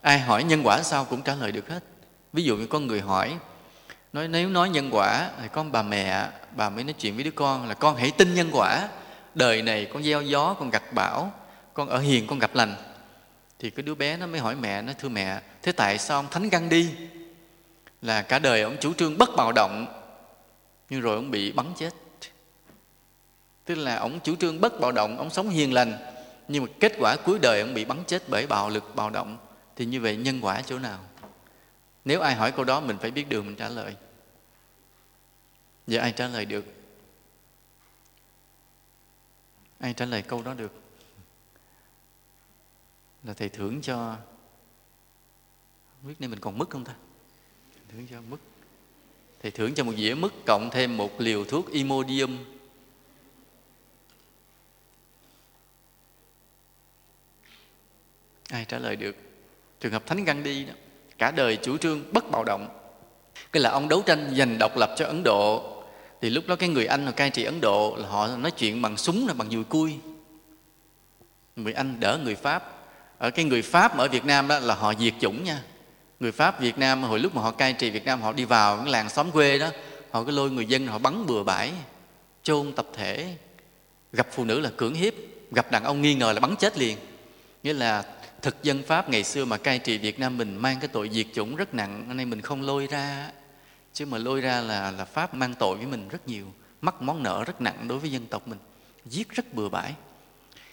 [0.00, 1.84] ai hỏi nhân quả sao cũng trả lời được hết.
[2.32, 3.36] Ví dụ như con người hỏi,
[4.12, 7.30] nói, nếu nói nhân quả thì con bà mẹ, bà mới nói chuyện với đứa
[7.30, 8.88] con là con hãy tin nhân quả.
[9.34, 11.32] Đời này con gieo gió, con gặt bão,
[11.74, 12.74] con ở hiền, con gặp lành.
[13.58, 16.26] Thì cái đứa bé nó mới hỏi mẹ, nó, thưa mẹ, thế tại sao ông
[16.30, 16.90] thánh găng đi?
[18.02, 19.86] Là cả đời ông chủ trương bất bạo động,
[20.90, 21.90] nhưng rồi ông bị bắn chết
[23.66, 25.98] tức là ông chủ trương bất bạo động, ông sống hiền lành.
[26.48, 29.38] Nhưng mà kết quả cuối đời ông bị bắn chết bởi bạo lực, bạo động.
[29.76, 31.04] Thì như vậy nhân quả chỗ nào?
[32.04, 33.96] Nếu ai hỏi câu đó, mình phải biết đường mình trả lời.
[35.86, 36.64] Giờ ai trả lời được?
[39.80, 40.72] Ai trả lời câu đó được?
[43.24, 44.16] Là thầy thưởng cho,
[46.00, 46.94] không biết nên mình còn mất không ta?
[47.92, 48.36] Thưởng cho mất.
[49.42, 52.38] thầy thưởng cho một dĩa mất cộng thêm một liều thuốc imodium.
[58.50, 59.16] Ai trả lời được?
[59.80, 60.72] Trường hợp thánh gandhi đó.
[61.18, 62.68] Cả đời chủ trương bất bạo động.
[63.52, 65.72] Cái là ông đấu tranh giành độc lập cho ấn độ.
[66.20, 68.82] Thì lúc đó cái người anh mà cai trị ấn độ là họ nói chuyện
[68.82, 69.94] bằng súng là bằng dùi cui.
[71.56, 72.72] Người anh đỡ người pháp.
[73.18, 75.62] Ở cái người pháp ở việt nam đó là họ diệt chủng nha.
[76.20, 78.76] Người pháp việt nam hồi lúc mà họ cai trị việt nam, họ đi vào
[78.76, 79.70] cái làng xóm quê đó,
[80.10, 81.72] họ cứ lôi người dân, họ bắn bừa bãi,
[82.42, 83.36] chôn tập thể.
[84.12, 85.14] Gặp phụ nữ là cưỡng hiếp,
[85.50, 86.98] gặp đàn ông nghi ngờ là bắn chết liền.
[87.62, 88.04] Nghĩa là
[88.46, 91.26] thực dân pháp ngày xưa mà cai trị việt nam mình mang cái tội diệt
[91.34, 93.30] chủng rất nặng nay mình không lôi ra
[93.92, 96.46] chứ mà lôi ra là là pháp mang tội với mình rất nhiều,
[96.80, 98.58] mắc món nợ rất nặng đối với dân tộc mình,
[99.06, 99.94] giết rất bừa bãi.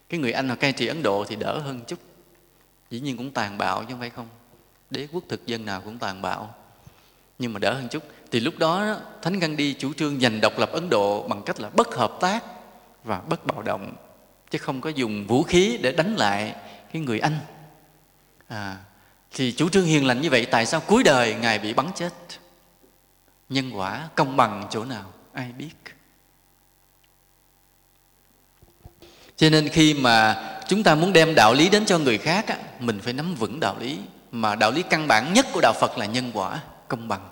[0.10, 2.00] Cái người anh mà cai trị ấn độ thì đỡ hơn chút,
[2.90, 4.28] dĩ nhiên cũng tàn bạo chứ không phải không.
[4.90, 6.56] Đế quốc thực dân nào cũng tàn bạo,
[7.40, 8.04] nhưng mà đỡ hơn chút.
[8.32, 11.70] Thì lúc đó thánh gandhi chủ trương giành độc lập ấn độ bằng cách là
[11.70, 12.44] bất hợp tác
[13.04, 13.96] và bất bạo động,
[14.52, 16.56] chứ không có dùng vũ khí để đánh lại
[16.94, 17.38] cái người anh
[18.48, 18.78] à,
[19.32, 22.14] thì chủ trương hiền lành như vậy tại sao cuối đời ngài bị bắn chết?
[23.50, 25.14] Nhân quả công bằng chỗ nào?
[25.34, 25.74] Ai biết?
[29.36, 32.58] Cho nên khi mà chúng ta muốn đem đạo lý đến cho người khác á,
[32.80, 34.00] mình phải nắm vững đạo lý.
[34.32, 37.30] Mà đạo lý căn bản nhất của đạo phật là nhân quả công bằng.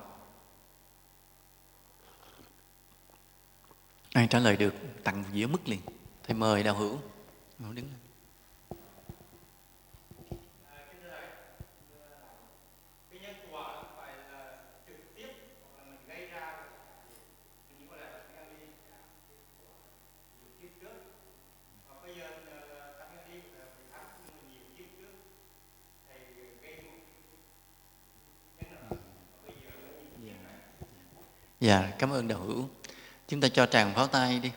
[4.13, 4.73] Ai trả lời được?
[5.03, 5.79] Tặng dĩa mức liền.
[6.27, 6.99] Thầy mời đạo hữu
[7.59, 8.00] đứng lên.
[31.61, 32.69] Dạ, cảm ơn đạo hữu.
[33.27, 34.51] Chúng ta cho tràng pháo tay đi.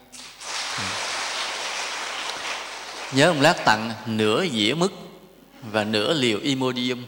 [3.12, 4.90] Nhớ ông Lát tặng nửa dĩa mứt
[5.62, 7.05] và nửa liều Imodium.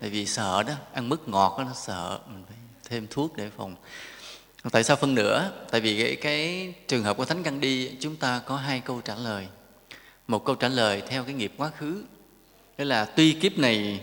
[0.00, 2.56] Tại vì sợ đó, ăn mứt ngọt đó, nó sợ, mình phải
[2.88, 3.76] thêm thuốc để phòng.
[4.72, 5.50] Tại sao phân nửa?
[5.70, 9.00] Tại vì cái, cái trường hợp của Thánh Căn Đi chúng ta có hai câu
[9.00, 9.46] trả lời.
[10.26, 12.04] Một câu trả lời theo cái nghiệp quá khứ.
[12.78, 14.00] Đó là tuy kiếp này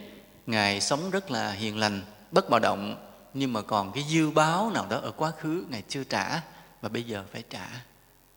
[0.48, 4.72] Ngài sống rất là hiền lành, bất bạo động, nhưng mà còn cái dư báo
[4.72, 6.42] nào đó ở quá khứ, ngài chưa trả,
[6.82, 7.68] và bây giờ phải trả.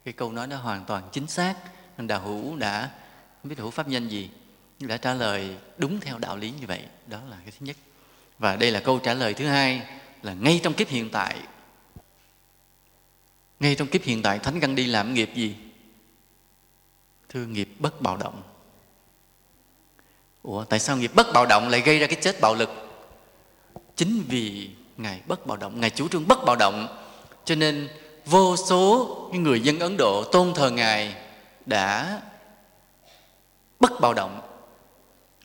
[0.04, 1.54] Cái câu nói đó hoàn toàn chính xác.
[1.98, 2.90] Nên đạo hữu đã,
[3.42, 4.30] không biết đạo hữu pháp nhân gì,
[4.78, 6.84] nhưng đã trả lời đúng theo đạo lý như vậy.
[7.06, 7.76] Đó là cái thứ nhất.
[8.38, 9.82] Và đây là câu trả lời thứ hai,
[10.22, 11.36] là ngay trong kiếp hiện tại.
[13.60, 15.56] Ngay trong kiếp hiện tại, thánh căn đi làm nghiệp gì?
[17.28, 18.42] Thưa nghiệp bất bạo động.
[20.42, 22.70] Ủa, tại sao nghiệp bất bạo động lại gây ra cái chết bạo lực?
[23.96, 24.70] Chính vì
[25.02, 26.88] ngài bất bạo động, ngài chủ trương bất bạo động.
[27.44, 27.88] Cho nên
[28.26, 31.14] vô số người dân ấn độ tôn thờ ngài
[31.66, 32.20] đã
[33.80, 34.40] bất bạo động.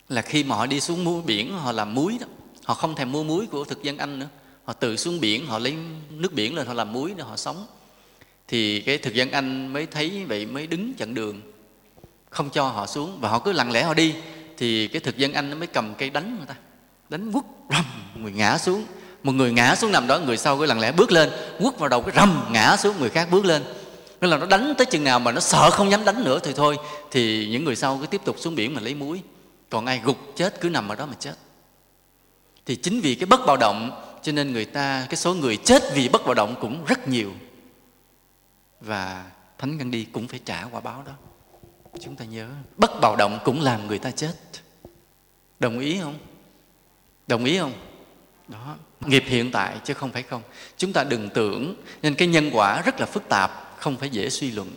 [0.09, 2.27] Là khi mà họ đi xuống mua biển, họ làm muối đó.
[2.63, 4.27] Họ không thèm mua muối của thực dân anh nữa.
[4.63, 5.75] Họ tự xuống biển, họ lấy
[6.09, 7.65] nước biển lên, họ làm muối để họ sống.
[8.47, 11.41] Thì cái thực dân anh mới thấy vậy, mới đứng chặn đường,
[12.29, 13.17] không cho họ xuống.
[13.21, 14.15] Và họ cứ lặng lẽ họ đi.
[14.57, 16.55] Thì cái thực dân anh nó mới cầm cây đánh người ta.
[17.09, 18.85] Đánh quất rầm, người ngã xuống
[19.23, 21.89] một người ngã xuống nằm đó, người sau cái lặng lẽ bước lên, quất vào
[21.89, 23.63] đầu cái rầm, ngã xuống, người khác bước lên.
[24.21, 26.53] Nên là nó đánh tới chừng nào mà nó sợ không dám đánh nữa thì
[26.53, 26.77] thôi.
[27.11, 29.21] Thì những người sau cứ tiếp tục xuống biển mà lấy muối.
[29.69, 31.33] Còn ai gục chết cứ nằm ở đó mà chết.
[32.65, 35.83] Thì chính vì cái bất bạo động, cho nên người ta, cái số người chết
[35.93, 37.31] vì bất bạo động cũng rất nhiều.
[38.81, 39.25] Và
[39.57, 41.11] thánh gandhi cũng phải trả quả báo đó.
[41.99, 44.33] Chúng ta nhớ, bất bạo động cũng làm người ta chết.
[45.59, 46.17] Đồng ý không?
[47.27, 47.73] Đồng ý không?
[48.47, 48.75] Đó.
[49.05, 50.41] Nghiệp hiện tại chứ không phải không.
[50.77, 54.29] Chúng ta đừng tưởng nên cái nhân quả rất là phức tạp, không phải dễ
[54.29, 54.71] suy luận.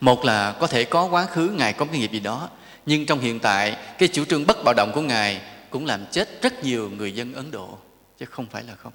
[0.00, 2.48] Một là có thể có quá khứ, ngài có cái nghiệp gì đó,
[2.86, 6.42] nhưng trong hiện tại, cái chủ trương bất bạo động của ngài cũng làm chết
[6.42, 7.78] rất nhiều người dân ấn độ,
[8.18, 8.92] chứ không phải là không.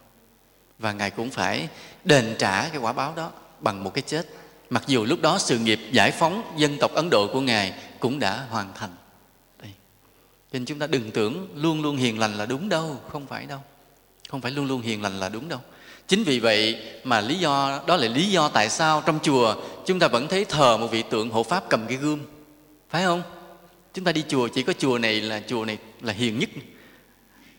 [0.80, 1.68] Và ngài cũng phải
[2.04, 4.28] đền trả cái quả báo đó bằng một cái chết.
[4.70, 8.20] Mặc dù lúc đó sự nghiệp giải phóng dân tộc ấn độ của ngài cũng
[8.20, 8.90] đã hoàn thành
[10.54, 13.60] nên chúng ta đừng tưởng luôn luôn hiền lành là đúng đâu, không phải đâu.
[14.30, 15.60] Không phải luôn luôn hiền lành là đúng đâu.
[16.08, 20.00] Chính vì vậy mà lý do, đó là lý do tại sao trong chùa chúng
[20.00, 22.20] ta vẫn thấy thờ một vị tượng hộ pháp cầm cái gươm.
[22.90, 23.24] Phải không?
[23.94, 26.50] Chúng ta đi chùa, chỉ có chùa này là, chùa này là hiền nhất.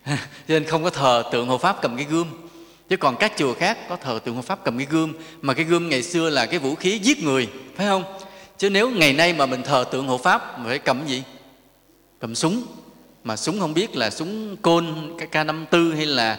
[0.19, 2.27] Cho nên không có thờ tượng hộ pháp cầm cái gươm.
[2.89, 5.65] Chứ còn các chùa khác có thờ tượng hộ pháp cầm cái gươm, mà cái
[5.65, 8.05] gươm ngày xưa là cái vũ khí giết người, phải không?
[8.59, 11.23] Chứ nếu ngày nay mà mình thờ tượng hộ pháp, mình phải cầm gì?
[12.21, 12.67] Cầm súng
[13.25, 14.87] mà súng không biết là súng côn
[15.33, 16.39] k năm tư hay là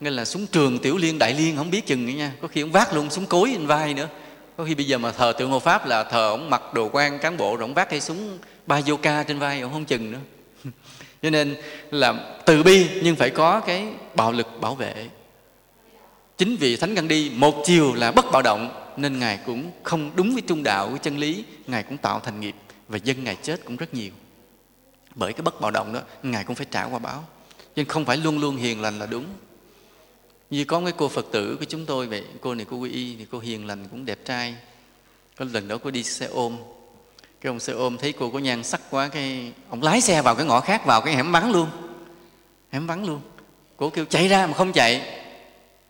[0.00, 2.32] nên là súng trường tiểu liên, đại liên, không biết chừng nữa nha.
[2.42, 4.08] Có khi ông vác luôn súng cối trên vai nữa.
[4.56, 7.18] Có khi bây giờ mà thờ tượng hộ pháp là thờ ông mặc đồ quan
[7.18, 10.12] cán bộ, rồi ông vác cây súng ba vô ca trên vai, ông không chừng
[10.12, 10.18] nữa.
[11.22, 11.56] Cho nên
[11.90, 15.08] là từ bi nhưng phải có cái bạo lực bảo vệ.
[16.38, 20.10] Chính vì thánh gandhi đi một chiều là bất bạo động, nên ngài cũng không
[20.14, 22.54] đúng với trung đạo, với chân lý, ngài cũng tạo thành nghiệp
[22.88, 24.12] và dân ngài chết cũng rất nhiều
[25.14, 27.24] bởi cái bất bạo động đó, ngài cũng phải trả qua báo.
[27.76, 29.24] Nên không phải luôn luôn hiền lành là đúng.
[30.50, 33.16] Như có cái cô phật tử của chúng tôi vậy, cô này cô quy y
[33.16, 34.54] thì cô hiền lành cũng đẹp trai.
[35.36, 36.56] Có lần đó cô đi xe ôm.
[37.40, 40.34] Cái ông xe ôm thấy cô có nhan sắc quá, cái ông lái xe vào
[40.34, 41.70] cái ngõ khác vào, cái hẻm vắng luôn.
[42.70, 43.20] Hẻm vắng luôn.
[43.76, 45.22] Cô kêu chạy ra mà không chạy.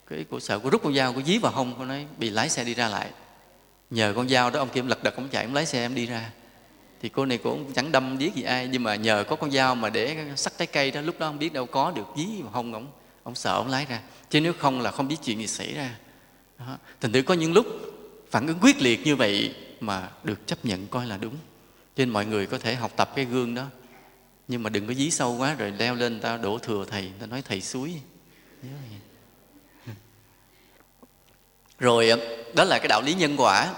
[0.09, 2.49] Cái cô sợ cô rút con dao, cô dí vào hông, cô nói, bị lái
[2.49, 3.09] xe đi ra lại.
[3.89, 6.05] Nhờ con dao đó, ông kia lật đật ông chạy, ông lái xe em đi
[6.05, 6.31] ra
[7.01, 9.75] thì cô này cũng chẳng đâm giết gì ai, nhưng mà nhờ có con dao
[9.75, 12.51] mà để sắc trái cây đó, lúc đó không biết đâu có được dí mà
[12.51, 12.87] không, ông
[13.23, 14.01] ông sợ ông lái ra.
[14.29, 15.95] Chứ nếu không là không biết chuyện gì xảy ra.
[16.59, 16.77] Đó.
[17.01, 17.65] thành thử có những lúc
[18.31, 21.33] phản ứng quyết liệt như vậy mà được chấp nhận coi là đúng.
[21.95, 23.65] Cho nên mọi người có thể học tập cái gương đó.
[24.47, 27.25] Nhưng mà đừng có dí sâu quá rồi leo lên ta đổ thừa thầy ta
[27.25, 27.93] nói thầy suối.
[31.79, 32.11] Rồi,
[32.55, 33.73] đó là cái đạo lý nhân quả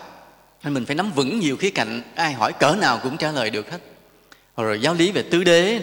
[0.63, 3.49] nên mình phải nắm vững nhiều khía cạnh, ai hỏi cỡ nào cũng trả lời
[3.49, 3.79] được hết.
[4.57, 5.79] Rồi giáo lý về tứ đế,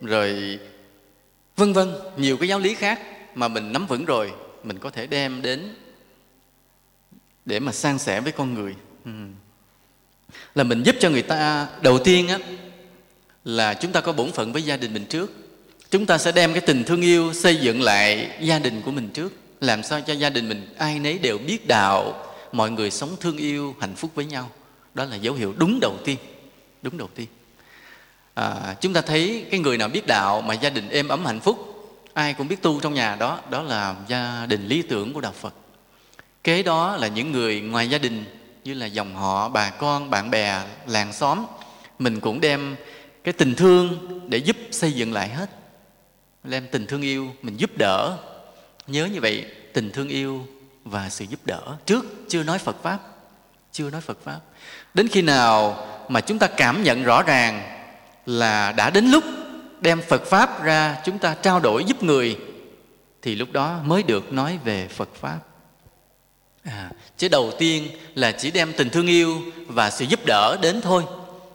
[0.00, 0.58] rồi
[1.56, 3.00] vân vân, nhiều cái giáo lý khác
[3.34, 5.74] mà mình nắm vững rồi, mình có thể đem đến
[7.44, 8.74] để mà san sẻ với con người.
[9.04, 9.10] Ừ.
[10.54, 12.38] là mình giúp cho người ta, đầu tiên á,
[13.44, 15.32] là chúng ta có bổn phận với gia đình mình trước.
[15.90, 19.08] Chúng ta sẽ đem cái tình thương yêu xây dựng lại gia đình của mình
[19.08, 19.32] trước.
[19.60, 23.36] Làm sao cho gia đình mình ai nấy đều biết đạo mọi người sống thương
[23.36, 24.50] yêu hạnh phúc với nhau.
[24.94, 26.16] Đó là dấu hiệu đúng đầu tiên
[26.82, 27.26] đúng đầu tiên.
[28.34, 31.40] À, chúng ta thấy cái người nào biết đạo mà gia đình êm ấm hạnh
[31.40, 31.74] phúc
[32.14, 35.32] ai cũng biết tu trong nhà đó đó là gia đình lý tưởng của đạo
[35.32, 35.54] phật.
[36.44, 38.24] Kế đó là những người ngoài gia đình
[38.64, 41.44] như là dòng họ bà con bạn bè làng xóm.
[41.98, 42.76] Mình cũng đem
[43.24, 45.50] cái tình thương để giúp xây dựng lại hết.
[46.44, 48.18] Đem tình thương yêu mình giúp đỡ.
[48.86, 50.46] Nhớ như vậy tình thương yêu
[50.84, 51.62] và sự giúp đỡ.
[51.86, 52.98] Trước chưa nói phật pháp.
[53.72, 54.40] Chưa nói phật pháp.
[54.94, 57.62] Đến khi nào mà chúng ta cảm nhận rõ ràng
[58.26, 59.24] là đã đến lúc
[59.80, 62.38] đem phật pháp ra chúng ta trao đổi giúp người
[63.22, 65.38] thì lúc đó mới được nói về phật pháp.
[66.64, 70.80] À, chứ đầu tiên là chỉ đem tình thương yêu và sự giúp đỡ đến
[70.80, 71.04] thôi.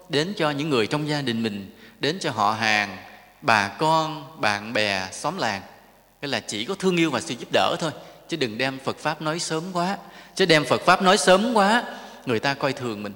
[0.09, 2.97] Đến cho những người trong gia đình mình đến cho họ hàng
[3.41, 5.61] bà con bạn bè xóm làng.
[6.21, 7.91] Cái là chỉ có thương yêu và sự giúp đỡ thôi
[8.29, 9.97] chứ đừng đem phật pháp nói sớm quá.
[10.35, 11.83] Chứ đem phật pháp nói sớm quá,
[12.25, 13.13] người ta coi thường mình.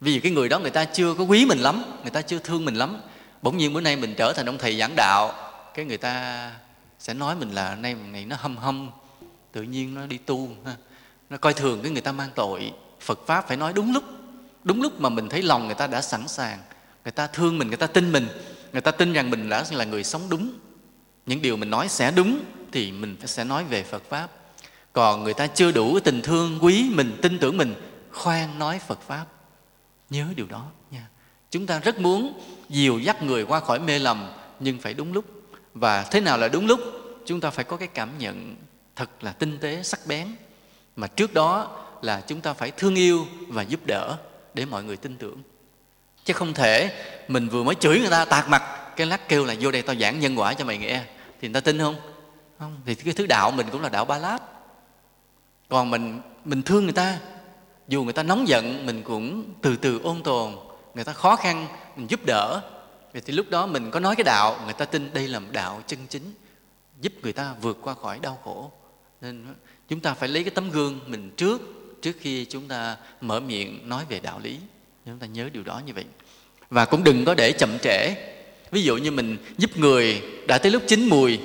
[0.00, 2.64] Vì cái người đó người ta chưa có quý mình lắm, người ta chưa thương
[2.64, 3.00] mình lắm.
[3.42, 5.34] Bỗng nhiên bữa nay mình trở thành ông thầy giảng đạo,
[5.74, 6.50] cái người ta
[6.98, 8.90] sẽ nói mình là nay ngày nó hâm hâm,
[9.52, 10.76] tự nhiên nó đi tu, ha.
[11.30, 12.72] nó coi thường cái người ta mang tội.
[13.00, 14.04] Phật pháp phải nói đúng lúc
[14.64, 16.58] đúng lúc mà mình thấy lòng người ta đã sẵn sàng.
[17.04, 18.28] Người ta thương mình, người ta tin mình.
[18.72, 20.52] Người ta tin rằng mình đã là người sống đúng.
[21.26, 22.40] Những điều mình nói sẽ đúng
[22.76, 24.28] thì mình sẽ nói về phật pháp.
[24.92, 27.74] Còn người ta chưa đủ tình thương, quý mình, tin tưởng mình,
[28.12, 29.26] khoan nói phật pháp.
[30.10, 31.06] Nhớ điều đó nha.
[31.50, 35.24] Chúng ta rất muốn dìu dắt người qua khỏi mê lầm, nhưng phải đúng lúc.
[35.74, 36.80] Và thế nào là đúng lúc?
[37.26, 38.56] Chúng ta phải có cái cảm nhận
[38.96, 40.28] thật là tinh tế, sắc bén.
[40.96, 44.16] Mà trước đó là chúng ta phải thương yêu và giúp đỡ
[44.54, 45.42] để mọi người tin tưởng.
[46.24, 48.62] Chứ không thể mình vừa mới chửi người ta tạt mặt,
[48.96, 51.02] cái lát kêu là vô đây tao giảng nhân quả cho mày nghe.
[51.40, 51.96] Thì người ta tin không?
[52.58, 54.40] Không, thì cái thứ đạo mình cũng là đạo ba láp.
[55.68, 57.18] Còn mình mình thương người ta.
[57.88, 60.52] Dù người ta nóng giận, mình cũng từ từ ôn tồn.
[60.94, 62.60] Người ta khó khăn, mình giúp đỡ.
[63.12, 65.48] Vậy thì lúc đó mình có nói cái đạo, người ta tin đây là một
[65.52, 66.32] đạo chân chính,
[67.00, 68.70] giúp người ta vượt qua khỏi đau khổ.
[69.20, 69.46] Nên
[69.88, 71.62] chúng ta phải lấy cái tấm gương mình trước
[72.02, 74.58] trước khi chúng ta mở miệng nói về đạo lý.
[75.06, 76.04] Chúng ta nhớ điều đó như vậy.
[76.70, 78.14] Và cũng đừng có để chậm trễ.
[78.70, 81.38] Ví dụ như mình giúp người đã tới lúc chín mùi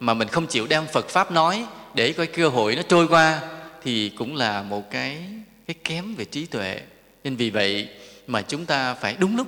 [0.00, 3.40] mà mình không chịu đem phật pháp nói để coi cơ hội nó trôi qua,
[3.82, 5.24] thì cũng là một cái
[5.66, 6.80] cái kém về trí tuệ.
[7.24, 7.88] Nên vì vậy
[8.26, 9.46] mà chúng ta phải đúng lúc,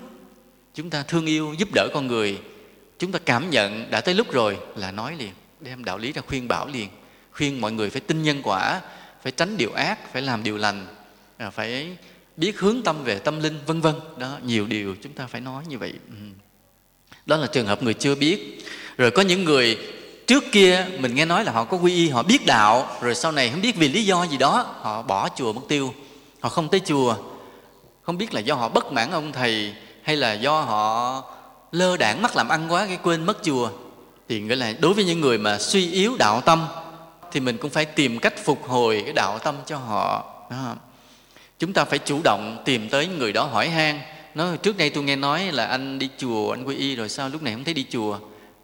[0.75, 2.39] chúng ta thương yêu, giúp đỡ con người,
[2.99, 6.23] chúng ta cảm nhận đã tới lúc rồi là nói liền, đem đạo lý ra
[6.27, 6.89] khuyên bảo liền,
[7.33, 8.81] khuyên mọi người phải tin nhân quả,
[9.23, 10.87] phải tránh điều ác, phải làm điều lành
[11.37, 11.97] à, phải
[12.37, 13.95] biết hướng tâm về tâm linh, vân vân.
[14.19, 15.93] Đó, nhiều điều chúng ta phải nói như vậy.
[16.09, 16.17] Ừ.
[17.27, 18.65] Đó là trường hợp người chưa biết.
[18.99, 19.79] Rồi có những người
[20.31, 23.33] trước kia, mình nghe nói là họ có quy y, họ biết đạo, rồi sau
[23.33, 25.95] này không biết vì lý do gì đó, họ bỏ chùa mất tiêu.
[26.41, 27.17] Họ không tới chùa.
[28.03, 31.23] Không biết là do họ bất mãn ông thầy, hay là do họ
[31.73, 33.71] lơ đảng mắc làm ăn quá cái quên mất chùa.
[34.29, 36.67] Thì nghĩa là đối với những người mà suy yếu đạo tâm,
[37.33, 40.25] thì mình cũng phải tìm cách phục hồi cái đạo tâm cho họ.
[40.51, 40.75] Đó.
[41.59, 44.01] chúng ta phải chủ động tìm tới người đó hỏi han.
[44.35, 47.29] Nói, trước đây tôi nghe nói là anh đi chùa, anh quy y, rồi sao
[47.29, 48.19] lúc này không thấy đi chùa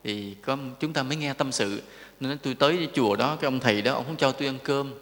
[0.06, 1.82] thì có, chúng ta mới nghe tâm sự.
[2.20, 4.94] Nên tôi tới chùa đó, cái ông thầy đó, ông không cho tôi ăn cơm.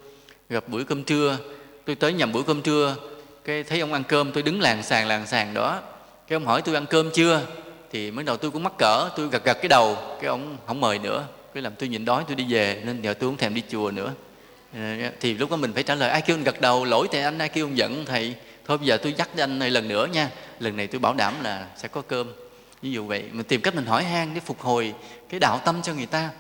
[0.49, 1.39] Gặp bữa cơm trưa,
[1.85, 2.97] tôi tới nhầm bữa cơm trưa,
[3.45, 5.81] cái thấy ông ăn cơm, tôi đứng làng sàng làng sàng đó.
[6.29, 7.41] Cái ông hỏi tôi ăn cơm chưa?
[7.93, 10.81] Thì mới đầu tôi cũng mắc cỡ, tôi gật gật cái đầu, cái ông không
[10.81, 11.25] mời nữa.
[11.55, 13.91] Cái làm tôi nhịn đói, tôi đi về, nên giờ tôi không thèm đi chùa
[13.91, 14.13] nữa.
[14.75, 14.81] Ờ,
[15.21, 16.85] thì lúc đó mình phải trả lời, ai kêu anh gật đầu?
[16.85, 18.35] Lỗi thầy anh, ai kêu ông giận, thầy?
[18.67, 20.31] Thôi bây giờ tôi dắt anh này lần nữa nha.
[20.61, 22.33] Lần này tôi bảo đảm là sẽ có cơm
[22.85, 24.95] ví dụ vậy, mình tìm cách mình hỏi han để phục hồi
[25.29, 26.31] cái đạo tâm cho người ta.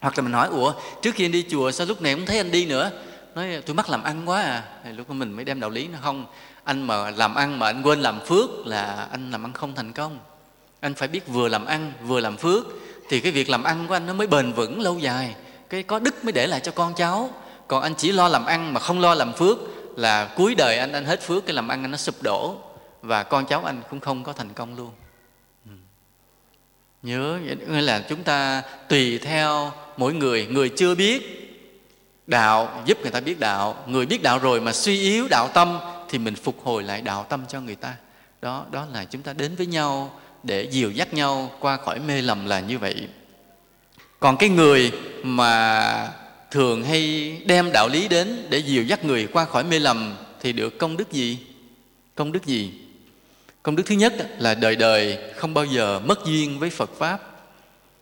[0.00, 0.72] Hoặc là mình hỏi, ủa,
[1.02, 2.90] trước khi anh đi chùa, sao lúc này không thấy anh đi nữa?
[3.34, 4.62] Nói, tôi mắc làm ăn quá à.
[4.84, 6.26] Thì lúc đó mình mới đem đạo lý nó, không,
[6.64, 9.92] anh mà làm ăn mà anh quên làm phước là anh làm ăn không thành
[9.92, 10.18] công.
[10.80, 12.66] Anh phải biết vừa làm ăn, vừa làm phước.
[13.08, 15.34] Thì cái việc làm ăn của anh nó mới bền vững lâu dài.
[15.68, 17.30] Cái có đức mới để lại cho con cháu.
[17.66, 19.58] Còn anh chỉ lo làm ăn mà không lo làm phước
[19.96, 22.56] là cuối đời anh anh hết phước, cái làm ăn anh nó sụp đổ.
[23.02, 24.90] Và con cháu anh cũng không có thành công luôn
[27.02, 27.38] nhớ,
[27.68, 30.46] nghĩa là chúng ta tùy theo mỗi người.
[30.46, 31.36] Người chưa biết
[32.26, 33.84] đạo, giúp người ta biết đạo.
[33.86, 35.78] Người biết đạo rồi mà suy yếu đạo tâm
[36.08, 37.94] thì mình phục hồi lại đạo tâm cho người ta.
[38.42, 42.22] Đó đó là chúng ta đến với nhau để dìu dắt nhau qua khỏi mê
[42.22, 43.08] lầm là như vậy.
[44.20, 44.92] Còn cái người
[45.22, 46.12] mà
[46.50, 50.52] thường hay đem đạo lý đến để dìu dắt người qua khỏi mê lầm thì
[50.52, 51.38] được công đức gì?
[52.14, 52.72] Công đức gì?
[53.62, 57.20] Công đức thứ nhất là đời đời không bao giờ mất duyên với phật pháp.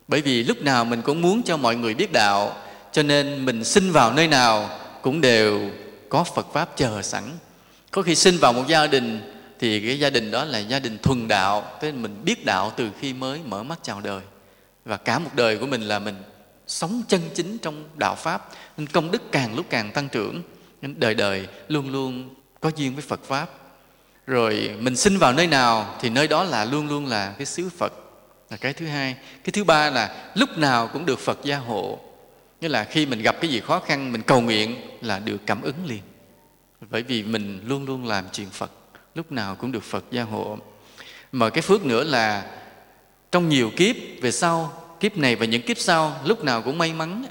[0.07, 2.57] Bởi vì lúc nào mình cũng muốn cho mọi người biết đạo,
[2.91, 4.69] cho nên mình sinh vào nơi nào
[5.01, 5.71] cũng đều
[6.09, 7.23] có phật pháp chờ sẵn.
[7.91, 10.97] Có khi sinh vào một gia đình thì cái gia đình đó là gia đình
[10.97, 14.21] thuần đạo, thế mình biết đạo từ khi mới mở mắt chào đời.
[14.85, 16.15] Và cả một đời của mình là mình
[16.67, 20.41] sống chân chính trong đạo pháp, nên công đức càng lúc càng tăng trưởng.
[20.81, 22.29] Nên đời đời luôn luôn
[22.59, 23.49] có duyên với phật pháp
[24.29, 27.69] rồi mình sinh vào nơi nào thì nơi đó là luôn luôn là cái xứ
[27.77, 27.93] phật,
[28.49, 29.15] là cái thứ hai.
[29.43, 31.99] Cái thứ ba là lúc nào cũng được phật gia hộ.
[32.61, 35.61] Nghĩa là khi mình gặp cái gì khó khăn, mình cầu nguyện là được cảm
[35.61, 36.01] ứng liền.
[36.89, 38.71] Bởi vì mình luôn luôn làm chuyện phật,
[39.15, 40.57] lúc nào cũng được phật gia hộ.
[41.31, 42.45] Mà cái phước nữa là
[43.31, 46.93] trong nhiều kiếp về sau, kiếp này và những kiếp sau, lúc nào cũng may
[46.93, 47.25] mắn.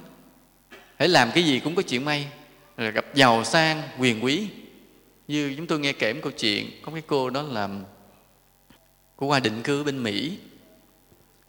[0.99, 2.29] Hãy làm cái gì cũng có chuyện may.
[2.77, 4.49] Rồi gặp giàu sang, quyền quý
[5.29, 7.85] như chúng tôi nghe kể một câu chuyện có cái cô đó làm
[9.17, 10.39] cô qua định cư bên mỹ.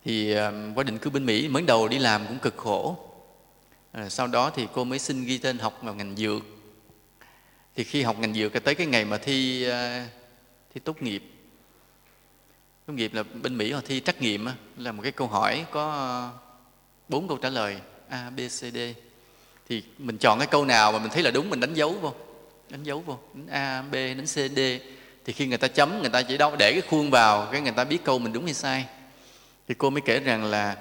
[0.05, 2.97] Thì ờ, qua định cư bên mỹ mới đầu đi làm cũng cực khổ.
[3.91, 6.41] À, sau đó thì cô mới xin ghi tên học vào ngành dược.
[7.75, 10.03] Thì khi học ngành dược tới cái ngày mà thi ờ,
[10.73, 11.23] thi tốt nghiệp.
[12.85, 16.31] Tốt nghiệp là bên mỹ họ thi trắc nghiệm là một cái câu hỏi có
[17.09, 18.77] bốn câu trả lời a b c d.
[19.69, 22.13] Thì mình chọn cái câu nào mà mình thấy là đúng mình đánh dấu vô
[22.69, 24.59] đánh dấu vô đánh a b đánh c d
[25.25, 27.71] thì khi người ta chấm người ta chỉ đâu để cái khuôn vào cái người
[27.71, 28.85] ta biết câu mình đúng hay sai
[29.67, 30.75] thì cô mới kể rằng là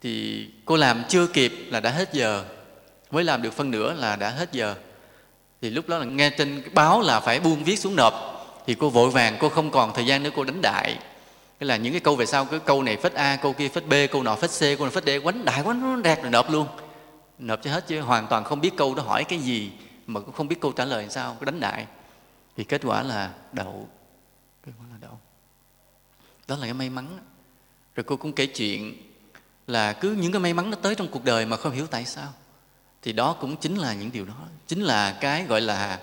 [0.00, 2.44] thì cô làm chưa kịp là đã hết giờ
[3.10, 4.74] mới làm được phân nửa là đã hết giờ
[5.62, 8.14] thì lúc đó là nghe trên báo là phải buông viết xuống nộp
[8.66, 10.98] thì cô vội vàng cô không còn thời gian nữa cô đánh đại
[11.58, 13.86] cái là những cái câu về sau cái câu này phết a câu kia phết
[13.86, 16.30] b câu nọ phết c câu này phết d quánh đại quánh nó đẹp rồi
[16.30, 16.66] nộp luôn
[17.38, 19.70] nộp cho hết chứ hoàn toàn không biết câu đó hỏi cái gì
[20.08, 21.86] mà cũng không biết câu trả lời làm sao, đánh đại.
[22.56, 23.88] Thì kết quả là đậu.
[24.66, 25.18] Kết quả là đậu.
[26.48, 27.18] Đó là cái may mắn.
[27.94, 28.96] Rồi cô cũng kể chuyện
[29.66, 32.04] là cứ những cái may mắn nó tới trong cuộc đời mà không hiểu tại
[32.04, 32.32] sao.
[33.02, 34.38] Thì đó cũng chính là những điều đó.
[34.66, 36.00] Chính là cái gọi là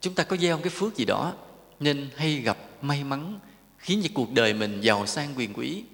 [0.00, 1.32] chúng ta có gieo cái phước gì đó
[1.80, 3.38] nên hay gặp may mắn
[3.78, 5.84] khiến cho cuộc đời mình giàu sang quyền quý.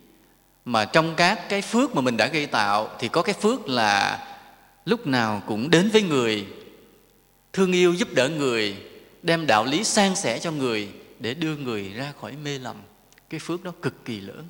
[0.65, 4.27] Mà trong các cái phước mà mình đã gây tạo thì có cái phước là
[4.85, 6.47] lúc nào cũng đến với người
[7.53, 8.77] thương yêu giúp đỡ người,
[9.23, 10.89] đem đạo lý san sẻ cho người
[11.19, 12.77] để đưa người ra khỏi mê lầm.
[13.31, 14.45] Cái phước đó cực kỳ lớn.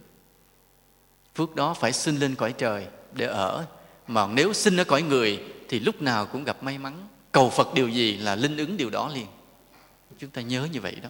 [1.35, 3.67] Phước đó phải sinh lên cõi trời để ở.
[4.07, 7.09] Mà nếu sinh ở cõi người, thì lúc nào cũng gặp may mắn.
[7.33, 9.27] Cầu phật điều gì là linh ứng điều đó liền.
[10.19, 11.09] Chúng ta nhớ như vậy đó.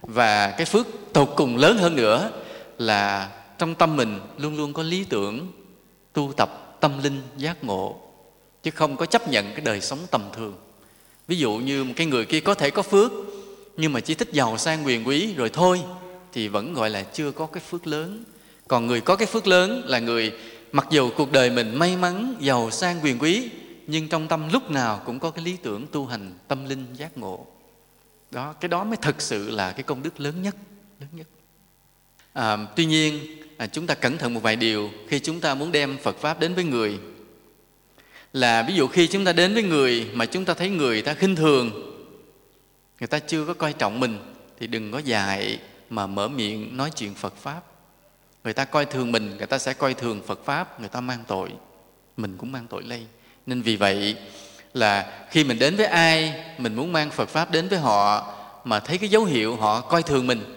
[0.00, 2.30] Và cái phước tột cùng lớn hơn nữa
[2.78, 5.52] là trong tâm mình luôn luôn có lý tưởng,
[6.12, 8.00] tu tập tâm linh giác ngộ,
[8.62, 10.56] chứ không có chấp nhận cái đời sống tầm thường
[11.26, 13.12] ví dụ như một cái người kia có thể có phước
[13.76, 15.82] nhưng mà chỉ thích giàu sang quyền quý rồi thôi
[16.32, 18.24] thì vẫn gọi là chưa có cái phước lớn.
[18.68, 20.32] Còn người có cái phước lớn là người
[20.72, 23.50] mặc dù cuộc đời mình may mắn giàu sang quyền quý
[23.86, 27.18] nhưng trong tâm lúc nào cũng có cái lý tưởng tu hành tâm linh giác
[27.18, 27.46] ngộ.
[28.30, 30.56] Đó cái đó mới thực sự là cái công đức lớn nhất
[31.00, 31.26] lớn nhất.
[32.32, 33.18] À, tuy nhiên
[33.56, 36.40] à, chúng ta cẩn thận một vài điều khi chúng ta muốn đem phật pháp
[36.40, 36.98] đến với người
[38.32, 41.14] là ví dụ khi chúng ta đến với người mà chúng ta thấy người ta
[41.14, 41.70] khinh thường,
[43.00, 44.18] người ta chưa có coi trọng mình,
[44.60, 45.58] thì đừng có dạy
[45.90, 47.60] mà mở miệng nói chuyện phật pháp.
[48.44, 51.24] Người ta coi thường mình, người ta sẽ coi thường phật pháp, người ta mang
[51.26, 51.50] tội.
[52.16, 53.06] Mình cũng mang tội lây.
[53.46, 54.16] Nên vì vậy
[54.74, 58.80] là khi mình đến với ai, mình muốn mang phật pháp đến với họ mà
[58.80, 60.56] thấy cái dấu hiệu họ coi thường mình,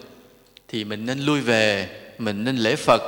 [0.68, 3.02] thì mình nên lui về, mình nên lễ phật,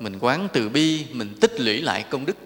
[0.00, 2.36] mình quán từ bi, mình tích lũy lại công đức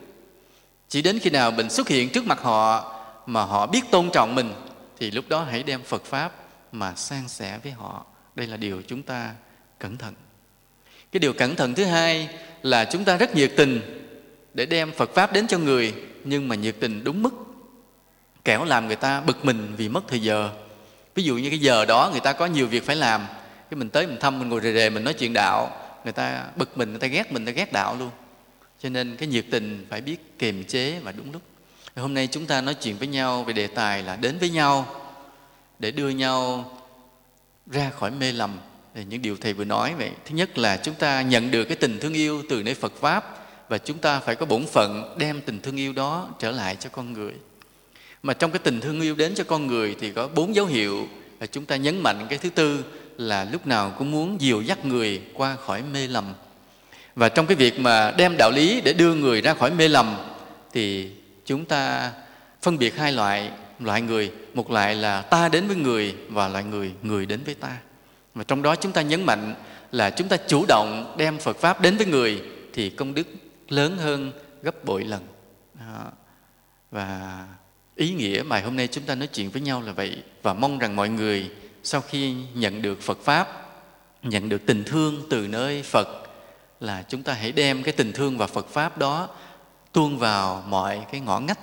[0.91, 2.95] chỉ đến khi nào mình xuất hiện trước mặt họ
[3.27, 4.53] mà họ biết tôn trọng mình,
[4.99, 6.33] thì lúc đó hãy đem phật pháp
[6.73, 8.07] mà san sẻ với họ.
[8.35, 9.31] Đây là điều chúng ta
[9.79, 10.15] cẩn thận.
[11.13, 12.29] Cái điều cẩn thận thứ hai
[12.63, 13.81] là chúng ta rất nhiệt tình
[14.55, 17.35] để đem phật pháp đến cho người, nhưng mà nhiệt tình đúng mức.
[18.45, 20.51] Kẻo làm người ta bực mình vì mất thời giờ.
[21.15, 23.27] Ví dụ như cái giờ đó người ta có nhiều việc phải làm,
[23.71, 25.71] cái mình tới mình thăm, mình ngồi rề rề, mình nói chuyện đạo,
[26.05, 28.11] người ta bực mình, người ta ghét mình, người ta ghét đạo luôn
[28.83, 31.43] cho nên cái nhiệt tình phải biết kiềm chế và đúng lúc.
[31.97, 35.03] Hôm nay chúng ta nói chuyện với nhau về đề tài là đến với nhau
[35.79, 36.73] để đưa nhau
[37.67, 38.59] ra khỏi mê lầm.
[38.95, 41.77] Thì những điều thầy vừa nói vậy, thứ nhất là chúng ta nhận được cái
[41.77, 45.41] tình thương yêu từ nơi phật pháp và chúng ta phải có bổn phận đem
[45.41, 47.33] tình thương yêu đó trở lại cho con người.
[48.23, 51.09] Mà trong cái tình thương yêu đến cho con người thì có bốn dấu hiệu
[51.39, 52.85] và chúng ta nhấn mạnh cái thứ tư
[53.17, 56.35] là lúc nào cũng muốn dìu dắt người qua khỏi mê lầm
[57.15, 60.17] và trong cái việc mà đem đạo lý để đưa người ra khỏi mê lầm,
[60.73, 61.11] thì
[61.47, 62.13] chúng ta
[62.63, 63.51] phân biệt hai loại
[63.81, 64.33] loại người.
[64.55, 67.77] Một loại là ta đến với người và loại người người đến với ta.
[68.35, 69.55] Và trong đó chúng ta nhấn mạnh
[69.93, 72.43] là chúng ta chủ động đem phật pháp đến với người
[72.73, 73.27] thì công đức
[73.69, 74.33] lớn hơn
[74.63, 75.27] gấp bội lần.
[75.75, 76.13] Đó.
[76.91, 77.45] và
[77.95, 80.23] ý nghĩa bài hôm nay chúng ta nói chuyện với nhau là vậy.
[80.43, 81.51] Và mong rằng mọi người
[81.83, 83.49] sau khi nhận được phật pháp,
[84.23, 86.30] nhận được tình thương từ nơi phật
[86.81, 89.29] là chúng ta hãy đem cái tình thương và phật pháp đó
[89.93, 91.59] tuôn vào mọi cái ngõ ngách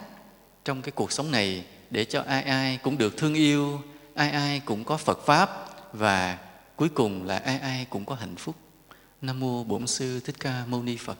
[0.66, 3.82] trong cái cuộc sống này để cho ai ai cũng được thương yêu,
[4.16, 6.38] ai ai cũng có phật pháp và
[6.76, 8.56] cuối cùng là ai ai cũng có hạnh phúc.
[9.22, 11.18] Nam mô bổn sư thích ca mâu ni phật.